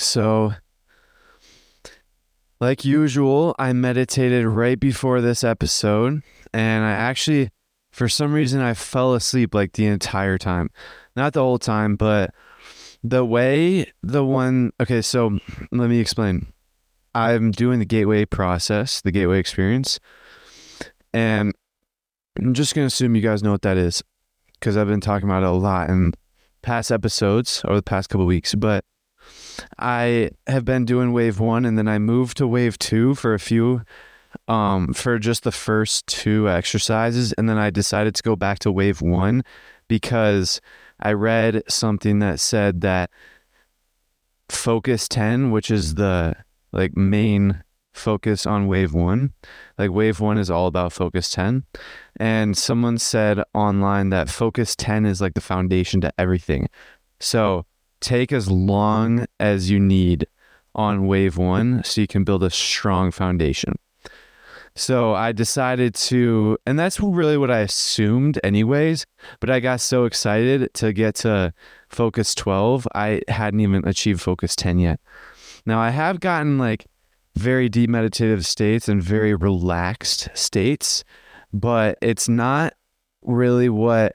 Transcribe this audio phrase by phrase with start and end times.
[0.00, 0.54] So,
[2.60, 7.50] like usual, I meditated right before this episode, and I actually,
[7.90, 10.70] for some reason, I fell asleep like the entire time.
[11.16, 12.34] Not the whole time, but
[13.04, 14.72] the way the one.
[14.80, 15.38] Okay, so
[15.70, 16.52] let me explain.
[17.14, 20.00] I'm doing the gateway process, the gateway experience,
[21.12, 21.52] and
[22.38, 24.02] I'm just going to assume you guys know what that is
[24.54, 26.14] because I've been talking about it a lot in
[26.62, 28.84] past episodes over the past couple weeks, but
[29.78, 33.38] I have been doing wave one and then I moved to wave two for a
[33.38, 33.82] few
[34.46, 38.70] um for just the first two exercises and then I decided to go back to
[38.70, 39.42] wave one
[39.88, 40.60] because
[41.00, 43.10] I read something that said that
[44.48, 46.34] focus 10 which is the
[46.72, 49.32] like main focus on wave 1
[49.78, 51.64] like wave 1 is all about focus 10
[52.20, 56.68] and someone said online that focus 10 is like the foundation to everything.
[57.18, 57.64] So
[58.00, 60.26] take as long as you need
[60.74, 63.74] on wave one so you can build a strong foundation.
[64.76, 69.04] So I decided to, and that's really what I assumed, anyways.
[69.40, 71.52] But I got so excited to get to
[71.88, 75.00] focus 12, I hadn't even achieved focus 10 yet.
[75.66, 76.86] Now I have gotten like
[77.34, 81.04] very deep meditative states and very relaxed states,
[81.52, 82.74] but it's not
[83.22, 84.14] really what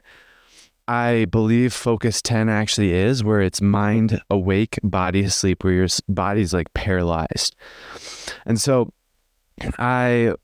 [0.88, 6.54] I believe focus 10 actually is, where it's mind awake, body asleep, where your body's
[6.54, 7.56] like paralyzed.
[8.44, 8.92] And so
[9.78, 10.34] I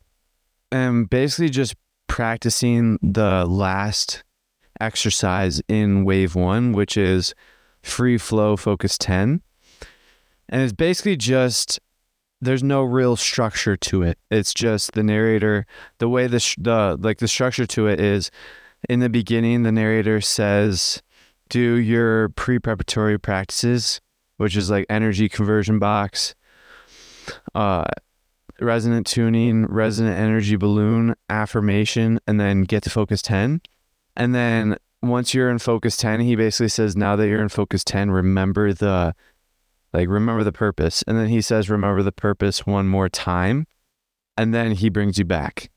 [0.72, 1.74] am basically just
[2.08, 4.24] practicing the last
[4.80, 7.34] exercise in wave one, which is
[7.82, 9.42] free flow focus 10.
[10.48, 11.78] And it's basically just
[12.40, 14.18] there's no real structure to it.
[14.28, 15.64] It's just the narrator,
[15.98, 18.32] the way the, the like the structure to it is
[18.88, 21.02] in the beginning, the narrator says,
[21.48, 24.00] do your pre preparatory practices,
[24.36, 26.34] which is like energy conversion box,
[27.54, 27.84] uh,
[28.60, 33.60] resonant tuning, resonant energy balloon, affirmation, and then get to focus 10.
[34.16, 37.84] And then once you're in focus 10, he basically says, now that you're in focus
[37.84, 39.14] 10, remember the
[39.92, 41.04] like remember the purpose.
[41.06, 43.66] And then he says, remember the purpose one more time.
[44.38, 45.70] And then he brings you back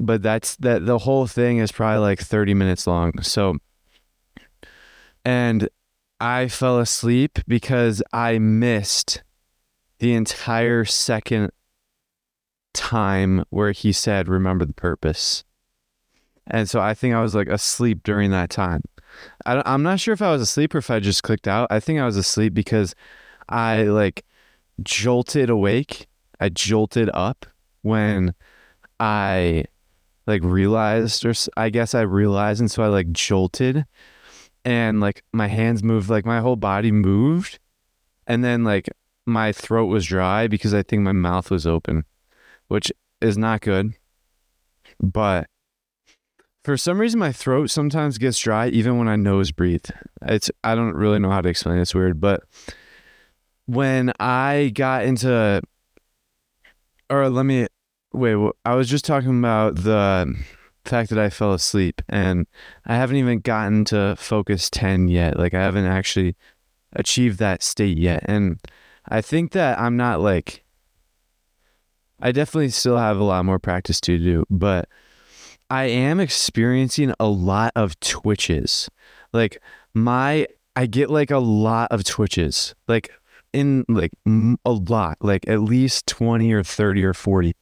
[0.00, 3.20] but that's that the whole thing is probably like 30 minutes long.
[3.22, 3.56] So,
[5.24, 5.68] and
[6.20, 9.22] I fell asleep because I missed
[9.98, 11.50] the entire second
[12.72, 15.44] time where he said, Remember the purpose.
[16.46, 18.82] And so I think I was like asleep during that time.
[19.46, 21.68] I, I'm not sure if I was asleep or if I just clicked out.
[21.70, 22.94] I think I was asleep because
[23.48, 24.24] I like
[24.82, 26.06] jolted awake.
[26.40, 27.46] I jolted up
[27.82, 28.34] when
[29.00, 29.64] I
[30.26, 33.84] like realized or I guess I realized and so I like jolted
[34.64, 37.58] and like my hands moved like my whole body moved
[38.26, 38.88] and then like
[39.26, 42.04] my throat was dry because I think my mouth was open
[42.68, 42.90] which
[43.20, 43.94] is not good
[45.00, 45.46] but
[46.64, 49.86] for some reason my throat sometimes gets dry even when I nose breathe
[50.22, 51.82] it's I don't really know how to explain it.
[51.82, 52.42] it's weird but
[53.66, 55.62] when I got into
[57.10, 57.66] or let me
[58.14, 60.36] Wait, well, I was just talking about the
[60.84, 62.46] fact that I fell asleep and
[62.86, 65.36] I haven't even gotten to focus 10 yet.
[65.36, 66.36] Like I haven't actually
[66.92, 68.22] achieved that state yet.
[68.26, 68.60] And
[69.08, 70.62] I think that I'm not like
[72.20, 74.88] I definitely still have a lot more practice to do, but
[75.68, 78.88] I am experiencing a lot of twitches.
[79.32, 79.60] Like
[79.92, 80.46] my
[80.76, 82.76] I get like a lot of twitches.
[82.86, 83.10] Like
[83.52, 87.54] in like a lot, like at least 20 or 30 or 40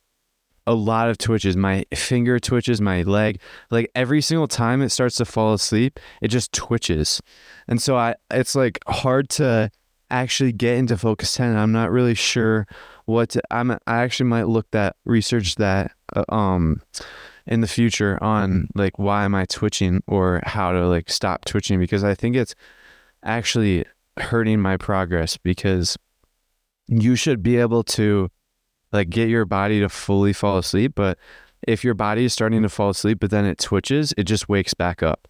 [0.67, 1.57] a lot of twitches.
[1.57, 3.41] My finger twitches, my leg.
[3.71, 7.21] Like every single time it starts to fall asleep, it just twitches.
[7.69, 9.71] And so I it's like hard to
[10.11, 11.57] actually get into focus 10.
[11.57, 12.67] I'm not really sure
[13.07, 16.81] what to, I'm I actually might look that research that uh, um
[17.47, 21.81] in the future on like why am I twitching or how to like stop twitching
[21.81, 22.55] because I think it's
[23.25, 23.85] actually
[24.19, 25.97] hurting my progress because
[26.87, 28.29] you should be able to
[28.93, 30.93] like get your body to fully fall asleep.
[30.95, 31.19] But
[31.67, 34.75] if your body is starting to fall asleep, but then it twitches, it just wakes
[34.75, 35.29] back up.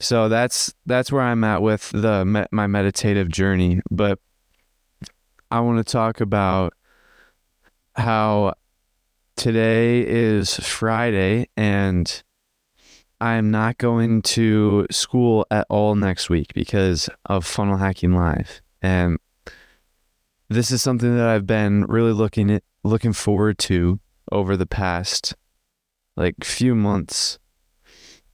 [0.00, 3.80] So that's that's where I'm at with the my meditative journey.
[3.90, 4.18] But
[5.50, 6.74] I want to talk about
[7.94, 8.54] how
[9.36, 12.22] today is Friday and
[13.20, 18.60] I'm not going to school at all next week because of Funnel Hacking Live.
[18.80, 19.18] And
[20.48, 24.00] this is something that I've been really looking at, looking forward to
[24.32, 25.34] over the past
[26.16, 27.38] like few months.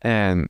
[0.03, 0.49] And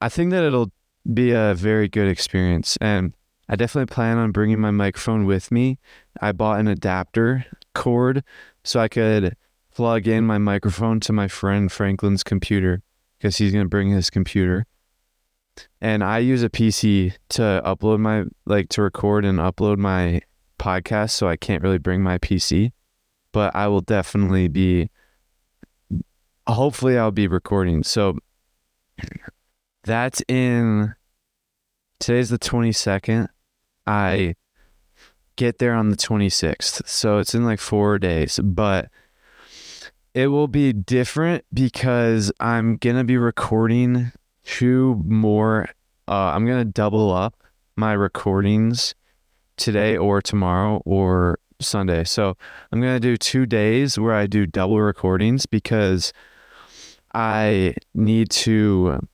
[0.00, 0.72] I think that it'll
[1.12, 2.76] be a very good experience.
[2.80, 3.14] And
[3.48, 5.78] I definitely plan on bringing my microphone with me.
[6.20, 8.24] I bought an adapter cord
[8.64, 9.36] so I could
[9.74, 12.82] plug in my microphone to my friend Franklin's computer
[13.18, 14.66] because he's going to bring his computer.
[15.80, 20.20] And I use a PC to upload my, like, to record and upload my
[20.58, 21.10] podcast.
[21.10, 22.72] So I can't really bring my PC,
[23.32, 24.90] but I will definitely be,
[26.46, 27.82] hopefully, I'll be recording.
[27.82, 28.18] So
[29.84, 30.94] that's in,
[32.00, 33.28] today's the 22nd.
[33.86, 34.34] I
[35.36, 36.86] get there on the 26th.
[36.88, 38.90] So it's in like four days, but
[40.14, 44.12] it will be different because I'm going to be recording
[44.44, 45.68] two more.
[46.08, 47.42] Uh, I'm going to double up
[47.76, 48.94] my recordings
[49.56, 50.04] today mm-hmm.
[50.04, 52.04] or tomorrow or Sunday.
[52.04, 52.36] So
[52.70, 56.12] I'm going to do two days where I do double recordings because
[57.14, 59.06] I need to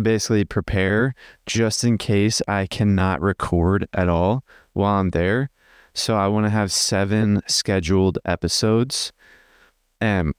[0.00, 1.14] basically prepare
[1.46, 5.50] just in case I cannot record at all while I'm there.
[5.94, 9.12] So I want to have seven scheduled episodes.
[10.00, 10.34] And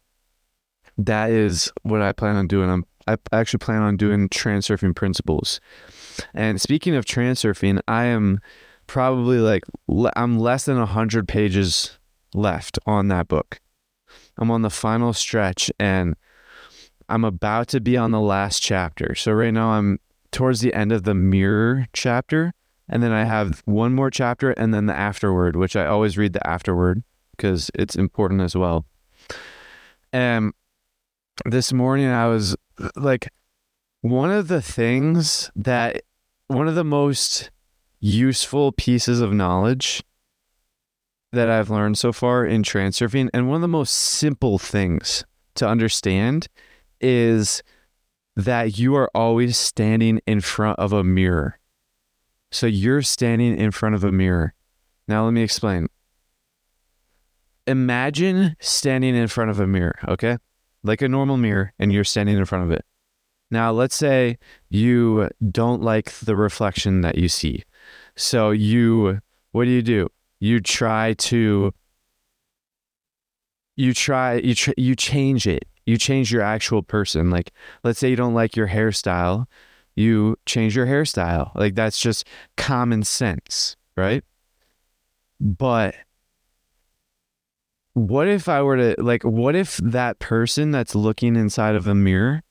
[0.97, 2.69] that is what I plan on doing.
[2.69, 5.59] I'm I actually plan on doing transurfing principles.
[6.33, 8.39] And speaking of transurfing, I am
[8.89, 9.63] probably like
[10.15, 11.99] I'm less than 100 pages
[12.33, 13.61] left on that book.
[14.39, 16.15] I'm on the final stretch and
[17.07, 19.13] I'm about to be on the last chapter.
[19.13, 19.99] So right now I'm
[20.31, 22.51] towards the end of the mirror chapter
[22.89, 26.33] and then I have one more chapter and then the afterword, which I always read
[26.33, 27.03] the afterword
[27.37, 28.85] because it's important as well.
[30.11, 30.51] And
[31.45, 32.55] this morning I was
[32.95, 33.29] like
[34.01, 36.01] one of the things that
[36.47, 37.51] one of the most
[37.99, 40.03] useful pieces of knowledge
[41.31, 45.23] that I've learned so far in transurfing and one of the most simple things
[45.55, 46.47] to understand
[47.01, 47.61] is
[48.35, 51.59] that you are always standing in front of a mirror.
[52.51, 54.53] So you're standing in front of a mirror.
[55.07, 55.87] Now, let me explain.
[57.67, 60.37] Imagine standing in front of a mirror, okay?
[60.83, 62.85] Like a normal mirror, and you're standing in front of it.
[63.51, 64.37] Now, let's say
[64.69, 67.63] you don't like the reflection that you see.
[68.19, 69.21] So, you,
[69.51, 70.09] what do you do?
[70.39, 71.73] You try to,
[73.75, 77.31] you try, you, tr- you change it you change your actual person.
[77.31, 77.51] Like,
[77.83, 79.47] let's say you don't like your hairstyle,
[79.95, 81.53] you change your hairstyle.
[81.55, 82.27] Like, that's just
[82.57, 84.23] common sense, right?
[85.39, 85.95] But
[87.93, 91.95] what if I were to, like, what if that person that's looking inside of a
[91.95, 92.43] mirror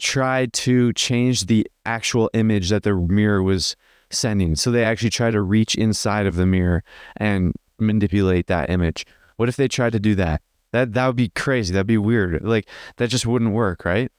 [0.00, 3.76] tried to change the actual image that the mirror was
[4.10, 4.56] sending?
[4.56, 6.82] So they actually try to reach inside of the mirror
[7.16, 9.06] and manipulate that image.
[9.36, 10.42] What if they tried to do that?
[10.72, 11.72] That that would be crazy.
[11.72, 12.42] That'd be weird.
[12.44, 14.10] Like that just wouldn't work, right?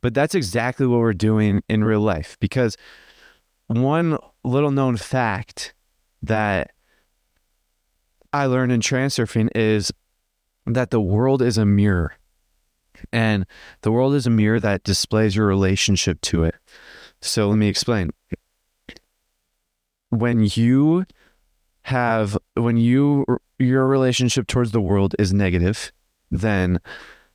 [0.00, 2.76] But that's exactly what we're doing in real life because
[3.66, 5.74] one little known fact
[6.22, 6.72] that
[8.32, 9.92] I learned in transurfing is
[10.66, 12.14] that the world is a mirror.
[13.12, 13.46] And
[13.82, 16.54] the world is a mirror that displays your relationship to it.
[17.20, 18.10] So let me explain.
[20.10, 21.04] When you
[21.82, 23.24] have when you
[23.58, 25.92] your relationship towards the world is negative,
[26.30, 26.80] then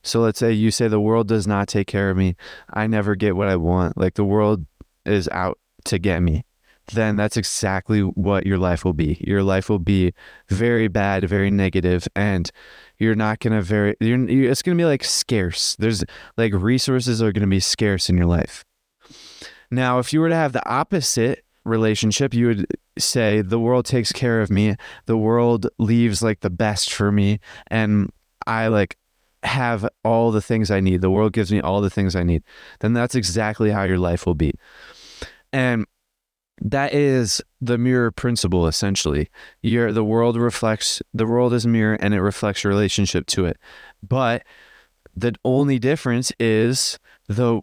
[0.02, 2.36] so let's say you say the world does not take care of me.
[2.70, 3.96] I never get what I want.
[3.96, 4.66] Like the world
[5.06, 6.44] is out to get me.
[6.92, 9.16] Then that's exactly what your life will be.
[9.26, 10.12] Your life will be
[10.48, 12.50] very bad, very negative, and
[12.98, 13.96] you're not gonna very.
[14.00, 15.76] You're, it's gonna be like scarce.
[15.76, 16.04] There's
[16.36, 18.64] like resources are gonna be scarce in your life.
[19.70, 22.66] Now, if you were to have the opposite relationship, you would
[22.98, 24.76] say the world takes care of me.
[25.06, 28.10] The world leaves like the best for me and
[28.46, 28.96] I like
[29.42, 31.00] have all the things I need.
[31.00, 32.42] The world gives me all the things I need.
[32.80, 34.52] Then that's exactly how your life will be.
[35.52, 35.86] And
[36.60, 39.28] that is the mirror principle essentially.
[39.62, 43.46] Your the world reflects the world is a mirror and it reflects your relationship to
[43.46, 43.56] it.
[44.06, 44.44] But
[45.14, 47.60] the only difference is the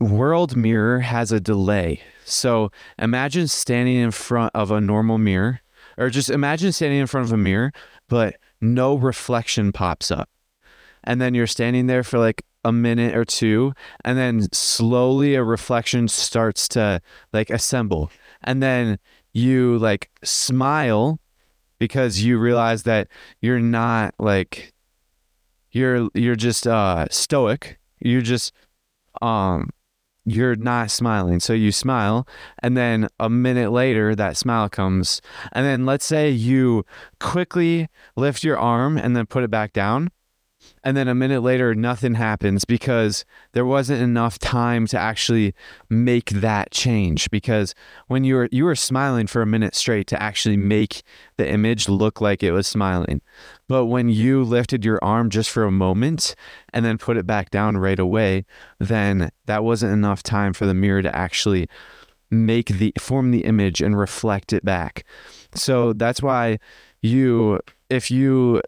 [0.00, 2.00] world mirror has a delay.
[2.24, 5.60] So imagine standing in front of a normal mirror,
[5.98, 7.72] or just imagine standing in front of a mirror,
[8.08, 10.28] but no reflection pops up.
[11.04, 13.74] And then you're standing there for like a minute or two,
[14.04, 17.00] and then slowly a reflection starts to
[17.32, 18.10] like assemble.
[18.42, 18.98] And then
[19.32, 21.18] you like smile
[21.78, 23.08] because you realize that
[23.40, 24.72] you're not like
[25.72, 27.78] you're you're just uh stoic.
[27.98, 28.52] You're just
[29.20, 29.70] um
[30.24, 31.40] you're not smiling.
[31.40, 32.26] So you smile,
[32.62, 35.20] and then a minute later, that smile comes.
[35.52, 36.84] And then let's say you
[37.20, 40.10] quickly lift your arm and then put it back down
[40.84, 45.54] and then a minute later nothing happens because there wasn't enough time to actually
[45.88, 47.30] make that change.
[47.30, 47.74] Because
[48.08, 51.02] when you were you were smiling for a minute straight to actually make
[51.36, 53.20] the image look like it was smiling.
[53.68, 56.34] But when you lifted your arm just for a moment
[56.72, 58.44] and then put it back down right away
[58.78, 61.68] then that wasn't enough time for the mirror to actually
[62.30, 65.04] make the form the image and reflect it back.
[65.54, 66.58] So that's why
[67.02, 67.60] you
[67.90, 68.62] if you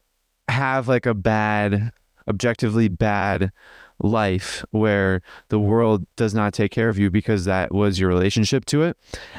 [0.49, 1.93] have like a bad,
[2.29, 3.53] objectively bad
[4.01, 8.65] life where the world does not take care of you because that was your relationship
[8.67, 8.97] to it.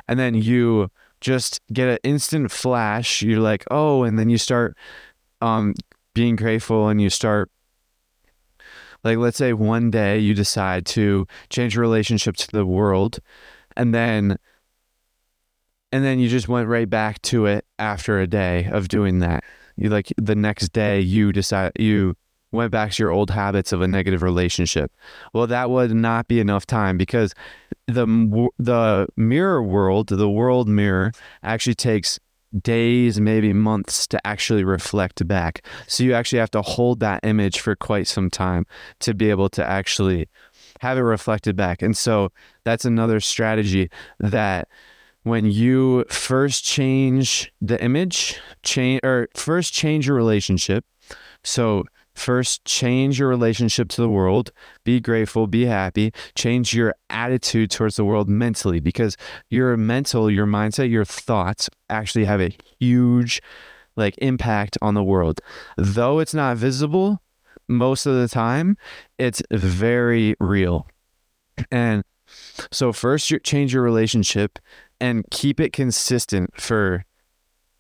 [0.08, 0.90] And then you
[1.22, 3.22] just get an instant flash.
[3.22, 4.78] You're like, oh, and then you start
[5.42, 5.74] um,
[6.14, 7.52] being grateful and you start
[9.04, 13.20] like let's say one day you decide to change your relationship to the world
[13.78, 14.38] and then
[15.92, 19.44] and then you just went right back to it after a day of doing that
[19.76, 22.16] you like the next day you decide you
[22.56, 24.92] went back to your old habits of a negative relationship.
[25.34, 27.34] Well, that would not be enough time because
[27.88, 31.12] the the mirror world, the world mirror,
[31.44, 32.20] actually takes
[32.62, 35.66] days, maybe months to actually reflect back.
[35.88, 38.66] So you actually have to hold that image for quite some time
[39.02, 40.30] to be able to actually
[40.82, 41.82] have it reflected back.
[41.82, 42.32] And so
[42.64, 44.68] that's another strategy that
[45.24, 50.86] when you first change the image, change or first change your relationship.
[51.44, 51.84] So
[52.16, 54.52] first change your relationship to the world,
[54.84, 59.18] be grateful, be happy, change your attitude towards the world mentally because
[59.50, 63.42] your mental, your mindset, your thoughts actually have a huge
[63.96, 65.42] like impact on the world.
[65.78, 67.22] Though it's not visible
[67.68, 68.78] most of the time,
[69.18, 70.88] it's very real.
[71.72, 72.04] And
[72.72, 74.60] so first change your relationship
[75.00, 77.06] and keep it consistent for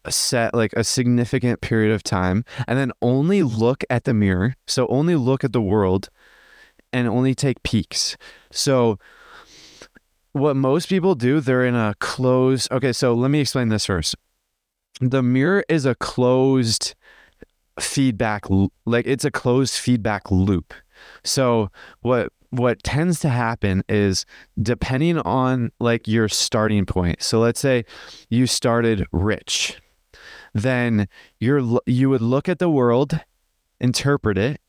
[0.09, 4.88] set like a significant period of time and then only look at the mirror so
[4.88, 6.09] only look at the world
[6.93, 8.17] and only take peeks
[8.51, 9.00] so
[10.31, 14.15] what most people do they're in a closed okay so let me explain this first
[15.01, 16.95] the mirror is a closed
[17.79, 18.45] feedback
[18.85, 20.74] like it's a closed feedback loop
[21.24, 21.69] so
[22.01, 24.25] what what tends to happen is
[24.62, 27.21] depending on like your starting point.
[27.21, 27.85] So let's say
[28.29, 29.79] you started rich.
[30.55, 33.19] Then you're you would look at the world,
[33.81, 34.62] interpret it.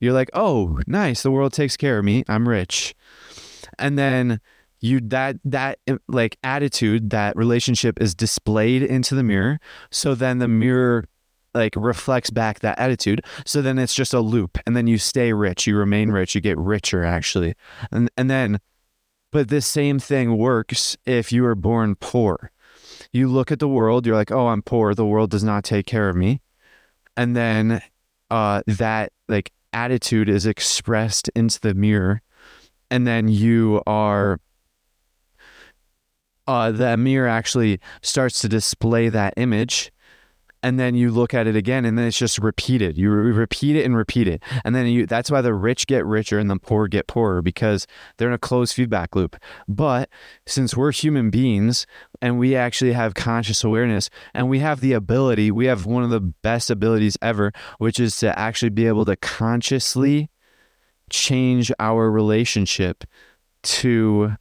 [0.00, 1.22] You're like, "Oh, nice.
[1.24, 2.22] The world takes care of me.
[2.28, 2.94] I'm rich."
[3.76, 4.40] And then
[4.78, 9.58] you that that eh, like attitude, that relationship is displayed into the mirror.
[9.90, 11.06] So then the mirror
[11.54, 13.22] like reflects back that attitude.
[13.44, 16.40] So then it's just a loop and then you stay rich, you remain rich, you
[16.40, 17.54] get richer actually.
[17.90, 18.60] And and then
[19.32, 22.52] but this same thing works if you were born poor.
[23.12, 24.94] You look at the world, you're like, "Oh, I'm poor.
[24.94, 26.40] The world does not take care of me."
[27.16, 27.82] And then
[28.30, 32.22] uh that like attitude is expressed into the mirror
[32.90, 34.40] and then you are
[36.46, 39.92] uh, the mirror actually starts to display that image
[40.62, 42.98] and then you look at it again and then it's just repeated.
[42.98, 44.42] You re- repeat it and repeat it.
[44.64, 47.86] And then you that's why the rich get richer and the poor get poorer because
[48.16, 49.36] they're in a closed feedback loop.
[49.68, 50.08] But
[50.46, 51.86] since we're human beings
[52.20, 56.10] and we actually have conscious awareness and we have the ability we have one of
[56.10, 60.30] the best abilities ever which is to actually be able to consciously
[61.10, 63.04] change our relationship
[63.62, 64.34] to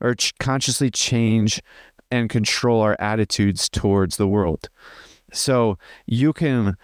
[0.00, 1.60] or ch- consciously change
[2.10, 4.68] and control our attitudes towards the world
[5.34, 6.76] so you can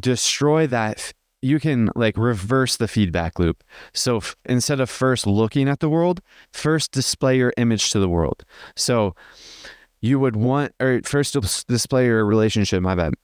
[0.00, 1.12] destroy that
[1.44, 3.62] you can like reverse the feedback loop.
[3.92, 6.22] So f- instead of first looking at the world,
[6.52, 8.44] first display your image to the world.
[8.76, 9.14] So
[10.00, 11.36] you would want, or first
[11.68, 13.14] display your relationship, my bad.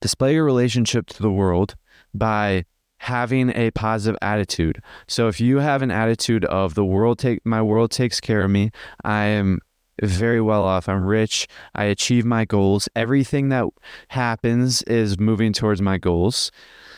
[0.00, 1.76] Display your relationship to the world
[2.14, 2.64] by
[2.98, 4.82] having a positive attitude.
[5.06, 8.50] So if you have an attitude of the world take my world takes care of
[8.50, 8.70] me,
[9.04, 9.60] I am
[10.02, 10.88] very well off.
[10.88, 11.46] I'm rich.
[11.74, 12.88] I achieve my goals.
[12.96, 13.66] Everything that
[14.08, 16.50] happens is moving towards my goals.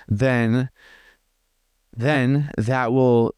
[0.08, 0.70] Then,
[1.94, 3.34] then that will.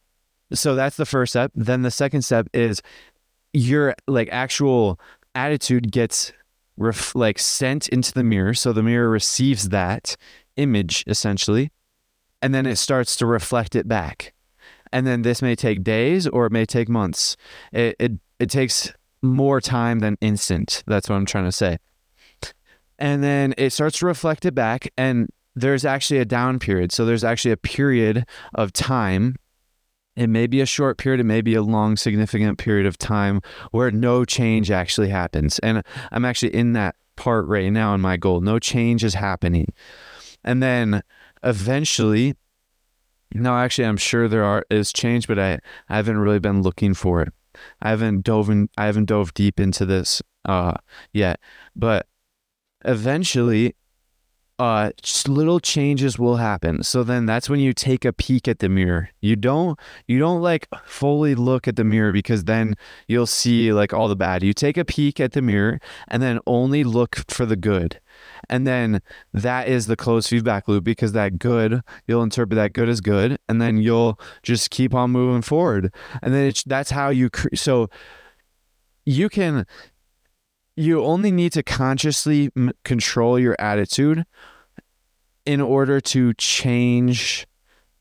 [0.52, 1.52] So that's the first step.
[1.54, 2.82] Then the second step is
[3.52, 4.98] your like actual
[5.34, 6.32] attitude gets
[6.76, 8.54] ref, like sent into the mirror.
[8.54, 10.16] So the mirror receives that
[10.56, 11.70] image essentially,
[12.40, 14.32] and then it starts to reflect it back.
[14.92, 17.36] And then this may take days or it may take months.
[17.72, 20.82] It it, it takes more time than instant.
[20.87, 21.78] That's what I'm trying to say.
[22.98, 26.92] and then it starts to reflect it back and there's actually a down period.
[26.92, 29.37] So there's actually a period of time.
[30.16, 33.40] It may be a short period it may be a long significant period of time
[33.70, 35.58] where no change actually happens.
[35.60, 35.82] And
[36.12, 38.40] i'm actually in that part right now in my goal.
[38.40, 39.66] No change is happening.
[40.44, 41.02] And then
[41.42, 42.34] eventually
[43.34, 45.58] no actually i'm sure there are is change but i,
[45.88, 47.32] I haven't really been looking for it
[47.82, 50.74] i haven't dove in i haven't dove deep into this uh
[51.12, 51.40] yet
[51.74, 52.06] but
[52.84, 53.74] eventually
[54.58, 54.90] uh
[55.28, 56.82] little changes will happen.
[56.82, 59.10] So then that's when you take a peek at the mirror.
[59.20, 62.74] You don't you don't like fully look at the mirror because then
[63.06, 64.42] you'll see like all the bad.
[64.42, 68.00] You take a peek at the mirror and then only look for the good
[68.49, 69.00] and then
[69.33, 73.38] that is the closed feedback loop because that good you'll interpret that good as good
[73.49, 75.92] and then you'll just keep on moving forward
[76.23, 77.88] and then that's how you cre- so
[79.04, 79.66] you can
[80.76, 84.25] you only need to consciously m- control your attitude
[85.45, 87.47] in order to change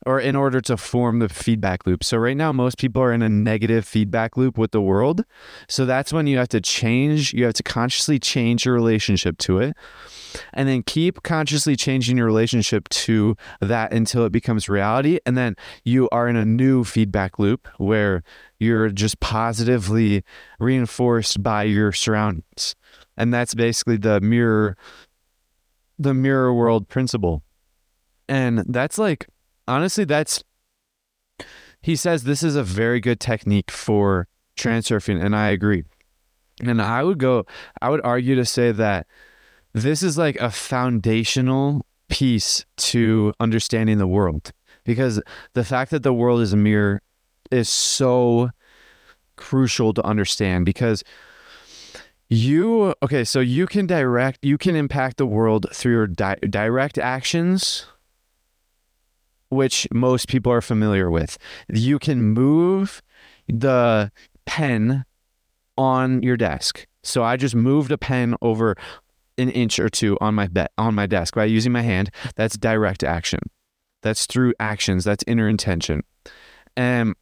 [0.06, 2.04] or in order to form the feedback loop.
[2.04, 5.24] So right now most people are in a negative feedback loop with the world.
[5.68, 9.58] So that's when you have to change, you have to consciously change your relationship to
[9.58, 9.76] it.
[10.52, 15.56] And then keep consciously changing your relationship to that until it becomes reality and then
[15.84, 18.22] you are in a new feedback loop where
[18.58, 20.24] you're just positively
[20.58, 22.74] reinforced by your surroundings.
[23.16, 24.76] And that's basically the mirror
[25.98, 27.42] the mirror world principle.
[28.28, 29.26] And that's like
[29.66, 30.42] honestly that's
[31.80, 35.84] he says this is a very good technique for transurfing and I agree.
[36.62, 37.46] And I would go
[37.80, 39.06] I would argue to say that
[39.78, 44.52] this is like a foundational piece to understanding the world
[44.84, 45.20] because
[45.52, 47.02] the fact that the world is a mirror
[47.50, 48.50] is so
[49.36, 51.04] crucial to understand because
[52.28, 56.98] you okay so you can direct you can impact the world through your di- direct
[56.98, 57.86] actions
[59.50, 61.38] which most people are familiar with.
[61.68, 63.02] You can move
[63.48, 64.12] the
[64.46, 65.04] pen
[65.76, 66.86] on your desk.
[67.02, 68.76] So i just moved a pen over
[69.38, 72.56] an inch or two on my bed on my desk by using my hand that's
[72.56, 73.40] direct action
[74.02, 76.02] that's through actions that's inner intention
[76.76, 77.14] and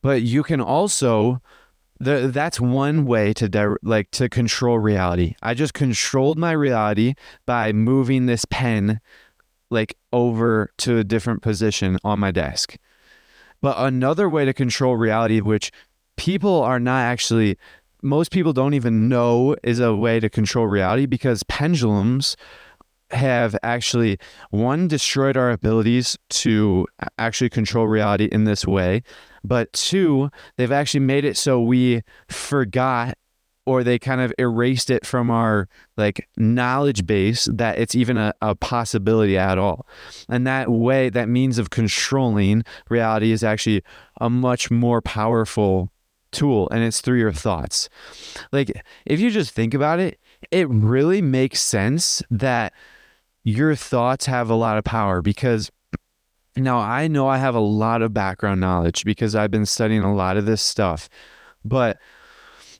[0.00, 1.40] but you can also
[2.02, 5.34] the, that's one way to di- like to control reality.
[5.40, 7.14] I just controlled my reality
[7.46, 9.00] by moving this pen
[9.70, 12.76] like over to a different position on my desk.
[13.60, 15.70] But another way to control reality which
[16.16, 17.56] people are not actually
[18.02, 22.36] most people don't even know is a way to control reality because pendulums
[23.10, 24.18] have actually
[24.50, 26.86] one destroyed our abilities to
[27.18, 29.02] actually control reality in this way
[29.44, 33.14] but two they've actually made it so we forgot
[33.64, 38.34] or they kind of erased it from our like knowledge base that it's even a,
[38.42, 39.86] a possibility at all.
[40.28, 43.82] And that way that means of controlling reality is actually
[44.20, 45.90] a much more powerful
[46.32, 47.88] tool and it's through your thoughts
[48.52, 50.18] like if you just think about it
[50.50, 52.72] it really makes sense that
[53.44, 55.70] your thoughts have a lot of power because
[56.56, 60.14] now I know I have a lot of background knowledge because I've been studying a
[60.14, 61.08] lot of this stuff,
[61.64, 61.98] but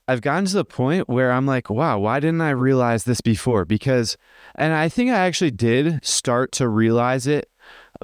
[0.07, 3.65] I've gotten to the point where I'm like, wow, why didn't I realize this before?
[3.65, 4.17] Because,
[4.57, 7.49] and I think I actually did start to realize it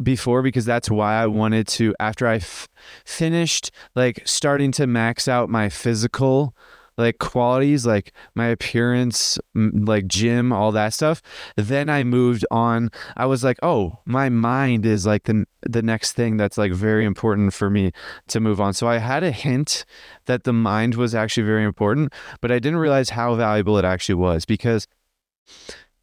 [0.02, 2.68] before because that's why I wanted to, after I f-
[3.04, 6.54] finished like starting to max out my physical
[6.96, 11.22] like qualities like my appearance like gym all that stuff
[11.54, 12.90] then i moved on.
[13.16, 17.04] I was like oh my mind is like the the next thing that's like very
[17.04, 17.92] important for me
[18.26, 18.74] to move on.
[18.74, 19.84] So i had a hint
[20.26, 24.16] that the mind was actually very important but i didn't realize how valuable it actually
[24.16, 24.88] was because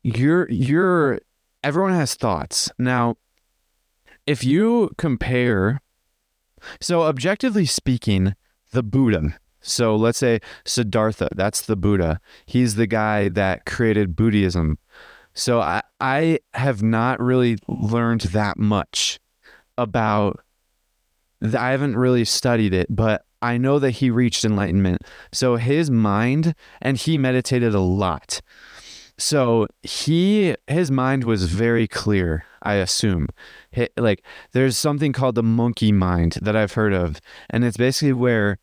[0.01, 1.19] you're you're
[1.63, 2.71] everyone has thoughts.
[2.77, 3.17] Now
[4.27, 5.81] if you compare
[6.79, 8.35] so objectively speaking
[8.71, 12.19] the buddha so let's say Siddhartha, that's the Buddha.
[12.45, 14.77] He's the guy that created Buddhism.
[15.33, 19.19] So I, I have not really learned that much
[19.77, 20.39] about
[21.41, 25.01] I haven't really studied it, but I know that he reached enlightenment.
[25.33, 28.41] So his mind and he meditated a lot.
[29.17, 33.27] So he his mind was very clear, I assume.
[33.97, 38.57] like there's something called the monkey mind that I've heard of, and it's basically where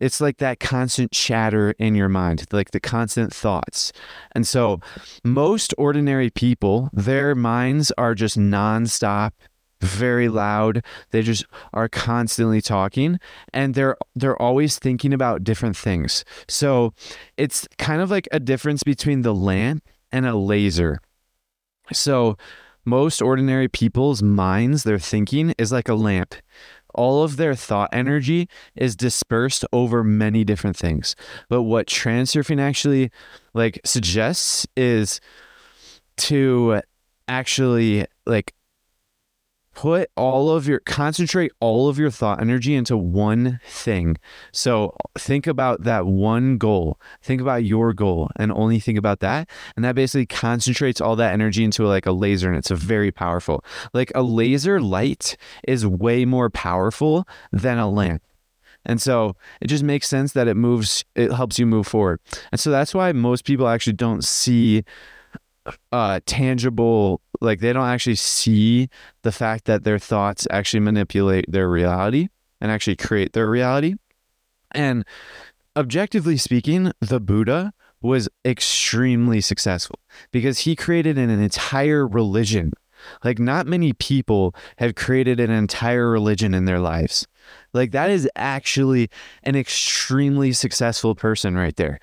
[0.00, 3.92] it's like that constant chatter in your mind, like the constant thoughts.
[4.32, 4.80] And so,
[5.22, 9.30] most ordinary people, their minds are just nonstop
[9.80, 10.84] very loud.
[11.10, 13.18] They just are constantly talking
[13.52, 16.24] and they're they're always thinking about different things.
[16.48, 16.94] So
[17.36, 21.00] it's kind of like a difference between the lamp and a laser.
[21.92, 22.36] So,
[22.84, 26.34] most ordinary people's minds, their thinking is like a lamp.
[26.94, 31.14] All of their thought energy is dispersed over many different things.
[31.48, 33.10] But what transurfing actually
[33.54, 35.20] like suggests is
[36.18, 36.82] to
[37.28, 38.52] actually like
[39.74, 44.16] put all of your concentrate all of your thought energy into one thing.
[44.52, 47.00] So think about that one goal.
[47.22, 49.48] Think about your goal and only think about that.
[49.76, 53.10] And that basically concentrates all that energy into like a laser and it's a very
[53.10, 58.22] powerful like a laser light is way more powerful than a lamp.
[58.84, 62.20] And so it just makes sense that it moves it helps you move forward.
[62.50, 64.84] And so that's why most people actually don't see
[65.92, 68.88] uh tangible like they don't actually see
[69.22, 72.28] the fact that their thoughts actually manipulate their reality
[72.60, 73.96] and actually create their reality.
[74.70, 75.04] And
[75.76, 79.98] objectively speaking the buddha was extremely successful
[80.30, 82.72] because he created an entire religion.
[83.24, 87.26] Like not many people have created an entire religion in their lives
[87.72, 89.10] like that is actually
[89.42, 91.98] an extremely successful person right there.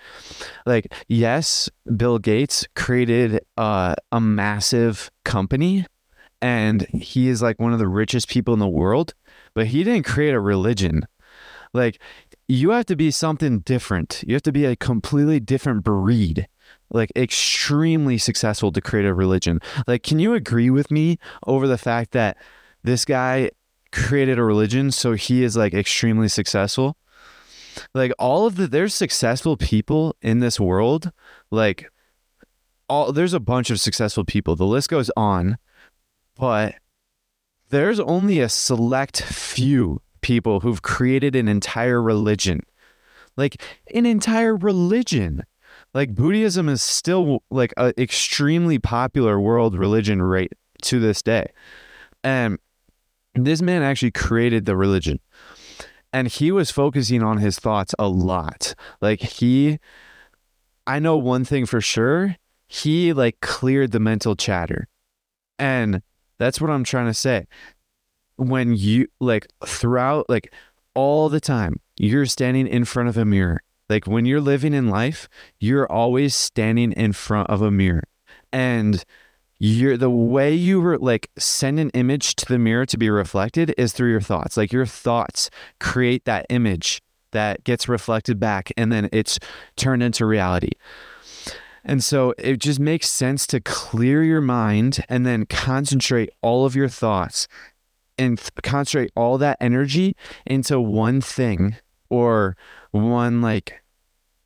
[0.65, 5.85] Like yes, Bill Gates created uh, a massive company
[6.41, 9.13] and he is like one of the richest people in the world,
[9.53, 11.05] but he didn't create a religion.
[11.73, 12.01] Like
[12.47, 14.23] you have to be something different.
[14.25, 16.47] You have to be a completely different breed
[16.91, 19.59] like extremely successful to create a religion.
[19.87, 22.37] Like, can you agree with me over the fact that
[22.83, 23.51] this guy
[23.91, 26.97] created a religion, so he is like extremely successful.
[27.93, 31.11] Like all of the there's successful people in this world,
[31.51, 31.89] like
[32.87, 34.55] all there's a bunch of successful people.
[34.55, 35.57] The list goes on,
[36.35, 36.75] but
[37.69, 42.61] there's only a select few people who've created an entire religion.
[43.37, 43.61] Like
[43.93, 45.43] an entire religion.
[45.93, 50.51] Like Buddhism is still like an extremely popular world religion right
[50.83, 51.47] to this day.
[52.23, 52.59] And
[53.45, 55.19] this man actually created the religion
[56.11, 58.73] and he was focusing on his thoughts a lot.
[59.01, 59.79] Like he
[60.87, 62.35] I know one thing for sure,
[62.67, 64.87] he like cleared the mental chatter.
[65.59, 66.01] And
[66.37, 67.47] that's what I'm trying to say.
[68.37, 70.53] When you like throughout like
[70.95, 73.61] all the time, you're standing in front of a mirror.
[73.89, 75.27] Like when you're living in life,
[75.59, 78.03] you're always standing in front of a mirror.
[78.51, 79.03] And
[79.59, 83.73] you're the way you were like send an image to the mirror to be reflected
[83.77, 84.55] is through your thoughts.
[84.55, 89.37] Like your thoughts create that image that gets reflected back and then it's
[89.75, 90.71] turned into reality.
[91.83, 96.75] And so it just makes sense to clear your mind and then concentrate all of
[96.75, 97.47] your thoughts
[98.17, 101.77] and th- concentrate all that energy into one thing
[102.09, 102.57] or
[102.91, 103.78] one like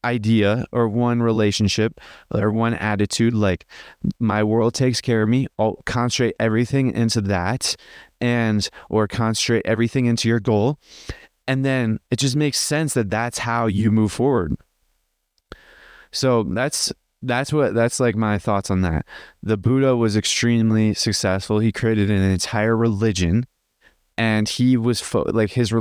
[0.04, 2.00] idea or one relationship
[2.34, 3.66] or one attitude like
[4.20, 7.76] my world takes care of me i'll concentrate everything into that
[8.24, 10.80] and or concentrate everything into your goal.
[11.46, 14.56] And then it just makes sense that that's how you move forward.
[16.14, 19.06] So that's that's what that's like my thoughts on that.
[19.42, 21.60] The buddha was extremely successful.
[21.60, 23.46] He created an entire religion
[24.18, 25.74] and he was fo- like his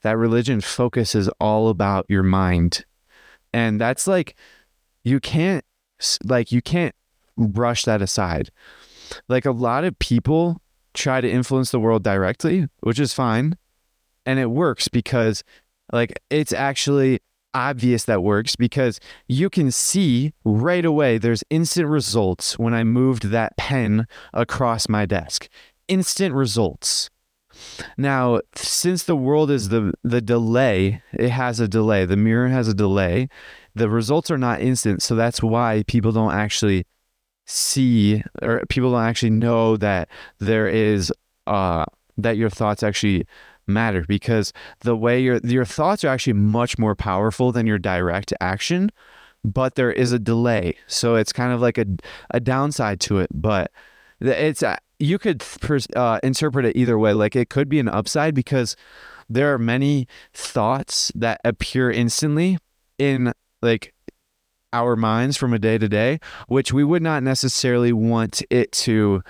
[0.00, 2.86] that religion focuses all about your mind
[3.52, 4.36] and that's like
[5.04, 5.64] you can't
[6.24, 6.94] like you can't
[7.36, 8.50] brush that aside
[9.28, 10.60] like a lot of people
[10.94, 13.56] try to influence the world directly which is fine
[14.26, 15.42] and it works because
[15.92, 17.20] like it's actually
[17.54, 23.24] obvious that works because you can see right away there's instant results when I moved
[23.24, 25.48] that pen across my desk.
[25.88, 27.10] Instant results.
[27.96, 32.04] Now, since the world is the the delay, it has a delay.
[32.04, 33.28] The mirror has a delay.
[33.74, 36.86] The results are not instant, so that's why people don't actually
[37.46, 41.12] see or people don't actually know that there is
[41.46, 41.84] uh
[42.16, 43.26] that your thoughts actually
[43.66, 48.32] matter because the way your your thoughts are actually much more powerful than your direct
[48.40, 48.90] action
[49.44, 51.86] but there is a delay so it's kind of like a
[52.30, 53.70] a downside to it but
[54.20, 54.62] it's
[55.02, 55.42] you could
[55.96, 57.12] uh, interpret it either way.
[57.12, 58.76] Like it could be an upside because
[59.28, 62.58] there are many thoughts that appear instantly
[62.98, 63.92] in like
[64.72, 69.22] our minds from a day to day, which we would not necessarily want it to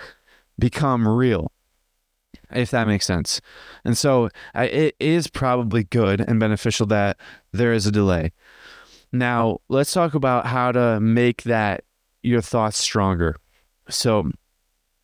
[0.59, 1.51] become real,
[2.53, 3.41] if that makes sense.
[3.83, 7.19] And so uh, it is probably good and beneficial that
[7.53, 8.33] there is a delay.
[9.11, 11.85] Now, let's talk about how to make that
[12.23, 13.37] your thoughts stronger.
[13.89, 14.31] So,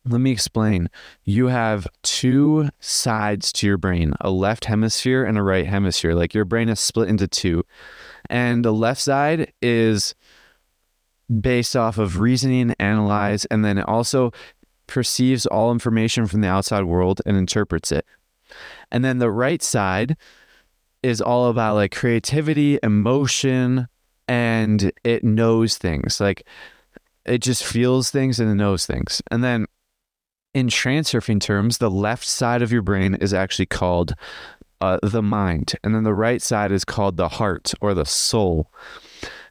[0.05, 0.89] let me explain.
[1.23, 6.13] You have two sides to your brain a left hemisphere and a right hemisphere.
[6.13, 7.65] Like your brain is split into two.
[8.29, 10.15] And the left side is
[11.41, 14.31] based off of reasoning, analyze, and then it also
[14.87, 18.05] perceives all information from the outside world and interprets it.
[18.91, 20.17] And then the right side
[21.03, 23.87] is all about like creativity, emotion,
[24.27, 26.19] and it knows things.
[26.19, 26.47] Like
[27.25, 29.21] it just feels things and it knows things.
[29.29, 29.67] And then
[30.53, 34.15] in transurfing terms, the left side of your brain is actually called
[34.81, 38.71] uh, the mind, and then the right side is called the heart or the soul.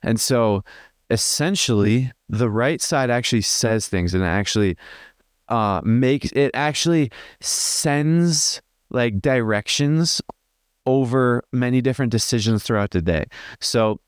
[0.03, 0.65] And so
[1.11, 4.77] essentially, the right side actually says things and actually
[5.49, 10.21] uh, makes it actually sends like directions
[10.87, 13.25] over many different decisions throughout the day.
[13.61, 14.01] So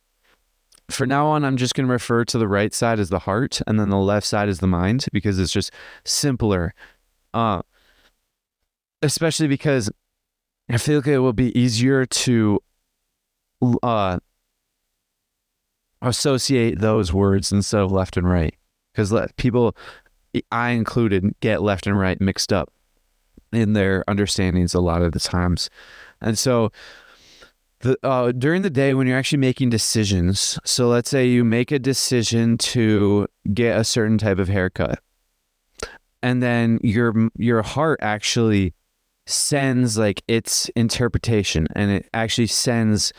[0.91, 3.61] for now on, I'm just going to refer to the right side as the heart
[3.67, 5.71] and then the left side as the mind because it's just
[6.05, 6.75] simpler.
[7.33, 7.63] Uh,
[9.03, 9.91] especially because
[10.69, 12.63] I feel like it will be easier to
[13.83, 14.19] uh,
[16.03, 18.55] associate those words instead of left and right
[18.93, 19.77] because people,
[20.51, 22.73] I included, get left and right mixed up
[23.53, 25.71] in their understandings a lot of the times.
[26.21, 26.71] And so,
[27.81, 31.71] the uh, during the day when you're actually making decisions, so let's say you make
[31.71, 35.01] a decision to get a certain type of haircut,
[36.23, 38.75] and then your your heart actually
[39.27, 43.13] sends like its interpretation, and it actually sends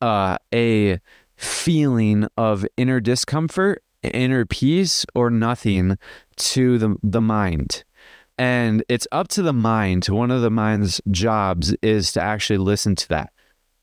[0.00, 0.98] uh, a
[1.36, 5.96] feeling of inner discomfort, inner peace, or nothing
[6.36, 7.84] to the the mind
[8.38, 10.06] and it's up to the mind.
[10.06, 13.32] One of the mind's jobs is to actually listen to that,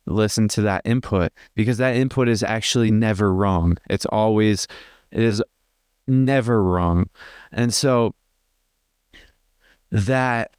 [0.05, 3.77] listen to that input, because that input is actually never wrong.
[3.89, 4.67] It's always,
[5.11, 5.43] it is
[6.07, 7.09] never wrong.
[7.51, 8.15] And so
[9.91, 10.55] that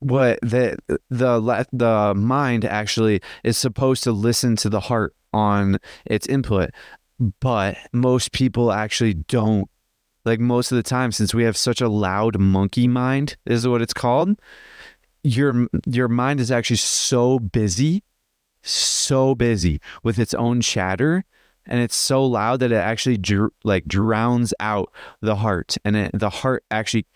[0.00, 0.76] what the
[1.10, 6.70] the the mind actually is supposed to listen to the heart on its input
[7.40, 9.68] but most people actually don't
[10.24, 13.82] like most of the time since we have such a loud monkey mind is what
[13.82, 14.38] it's called
[15.24, 18.02] your your mind is actually so busy
[18.70, 21.24] so busy with its own chatter
[21.66, 26.10] and it's so loud that it actually dr- like drowns out the heart and it,
[26.14, 27.06] the heart actually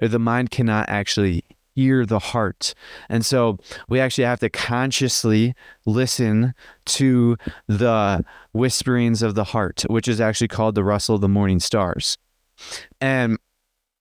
[0.00, 1.44] the mind cannot actually
[1.74, 2.74] hear the heart.
[3.08, 5.54] And so we actually have to consciously
[5.86, 6.54] listen
[6.86, 7.36] to
[7.68, 12.18] the whisperings of the heart which is actually called the rustle of the morning stars.
[13.00, 13.38] And